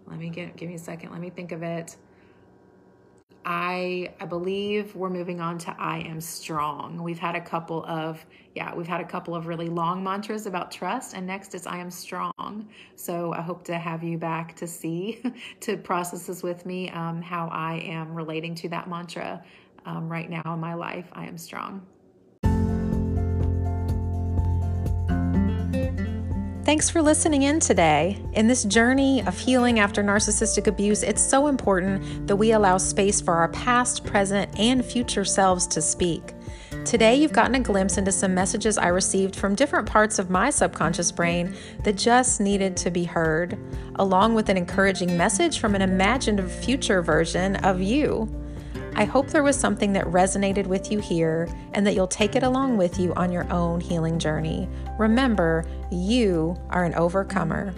let 0.08 0.18
me 0.18 0.30
get, 0.30 0.56
give 0.56 0.68
me 0.68 0.74
a 0.74 0.78
second, 0.78 1.10
let 1.10 1.20
me 1.20 1.30
think 1.30 1.52
of 1.52 1.62
it. 1.62 1.96
I 3.44 4.12
I 4.20 4.26
believe 4.26 4.94
we're 4.94 5.08
moving 5.08 5.40
on 5.40 5.56
to 5.58 5.74
I 5.78 6.00
am 6.00 6.20
strong. 6.20 7.02
We've 7.02 7.18
had 7.18 7.34
a 7.34 7.40
couple 7.40 7.84
of 7.86 8.24
yeah, 8.54 8.74
we've 8.74 8.86
had 8.86 9.00
a 9.00 9.06
couple 9.06 9.34
of 9.34 9.46
really 9.46 9.68
long 9.68 10.04
mantras 10.04 10.46
about 10.46 10.70
trust 10.70 11.14
and 11.14 11.26
next 11.26 11.54
is 11.54 11.66
I 11.66 11.78
am 11.78 11.90
strong. 11.90 12.68
So 12.96 13.32
I 13.32 13.40
hope 13.40 13.64
to 13.64 13.78
have 13.78 14.02
you 14.02 14.18
back 14.18 14.54
to 14.56 14.66
see 14.66 15.22
to 15.60 15.78
process 15.78 16.26
this 16.26 16.42
with 16.42 16.66
me 16.66 16.90
um, 16.90 17.22
how 17.22 17.48
I 17.48 17.76
am 17.76 18.14
relating 18.14 18.54
to 18.56 18.68
that 18.68 18.88
mantra 18.88 19.42
um, 19.86 20.10
right 20.10 20.28
now 20.28 20.42
in 20.52 20.60
my 20.60 20.74
life. 20.74 21.08
I 21.12 21.24
am 21.24 21.38
strong. 21.38 21.86
Thanks 26.68 26.90
for 26.90 27.00
listening 27.00 27.44
in 27.44 27.60
today. 27.60 28.22
In 28.34 28.46
this 28.46 28.64
journey 28.64 29.22
of 29.22 29.38
healing 29.38 29.78
after 29.78 30.04
narcissistic 30.04 30.66
abuse, 30.66 31.02
it's 31.02 31.22
so 31.22 31.46
important 31.46 32.26
that 32.26 32.36
we 32.36 32.52
allow 32.52 32.76
space 32.76 33.22
for 33.22 33.32
our 33.32 33.48
past, 33.48 34.04
present, 34.04 34.50
and 34.58 34.84
future 34.84 35.24
selves 35.24 35.66
to 35.68 35.80
speak. 35.80 36.34
Today, 36.84 37.14
you've 37.14 37.32
gotten 37.32 37.54
a 37.54 37.60
glimpse 37.60 37.96
into 37.96 38.12
some 38.12 38.34
messages 38.34 38.76
I 38.76 38.88
received 38.88 39.34
from 39.34 39.54
different 39.54 39.88
parts 39.88 40.18
of 40.18 40.28
my 40.28 40.50
subconscious 40.50 41.10
brain 41.10 41.54
that 41.84 41.96
just 41.96 42.38
needed 42.38 42.76
to 42.76 42.90
be 42.90 43.04
heard, 43.04 43.58
along 43.94 44.34
with 44.34 44.50
an 44.50 44.58
encouraging 44.58 45.16
message 45.16 45.60
from 45.60 45.74
an 45.74 45.80
imagined 45.80 46.50
future 46.50 47.00
version 47.00 47.56
of 47.64 47.80
you. 47.80 48.28
I 48.98 49.04
hope 49.04 49.28
there 49.28 49.44
was 49.44 49.56
something 49.56 49.92
that 49.92 50.06
resonated 50.06 50.66
with 50.66 50.90
you 50.90 50.98
here 50.98 51.48
and 51.72 51.86
that 51.86 51.94
you'll 51.94 52.08
take 52.08 52.34
it 52.34 52.42
along 52.42 52.78
with 52.78 52.98
you 52.98 53.14
on 53.14 53.30
your 53.30 53.48
own 53.52 53.80
healing 53.80 54.18
journey. 54.18 54.68
Remember, 54.98 55.64
you 55.92 56.56
are 56.70 56.84
an 56.84 56.94
overcomer. 56.96 57.72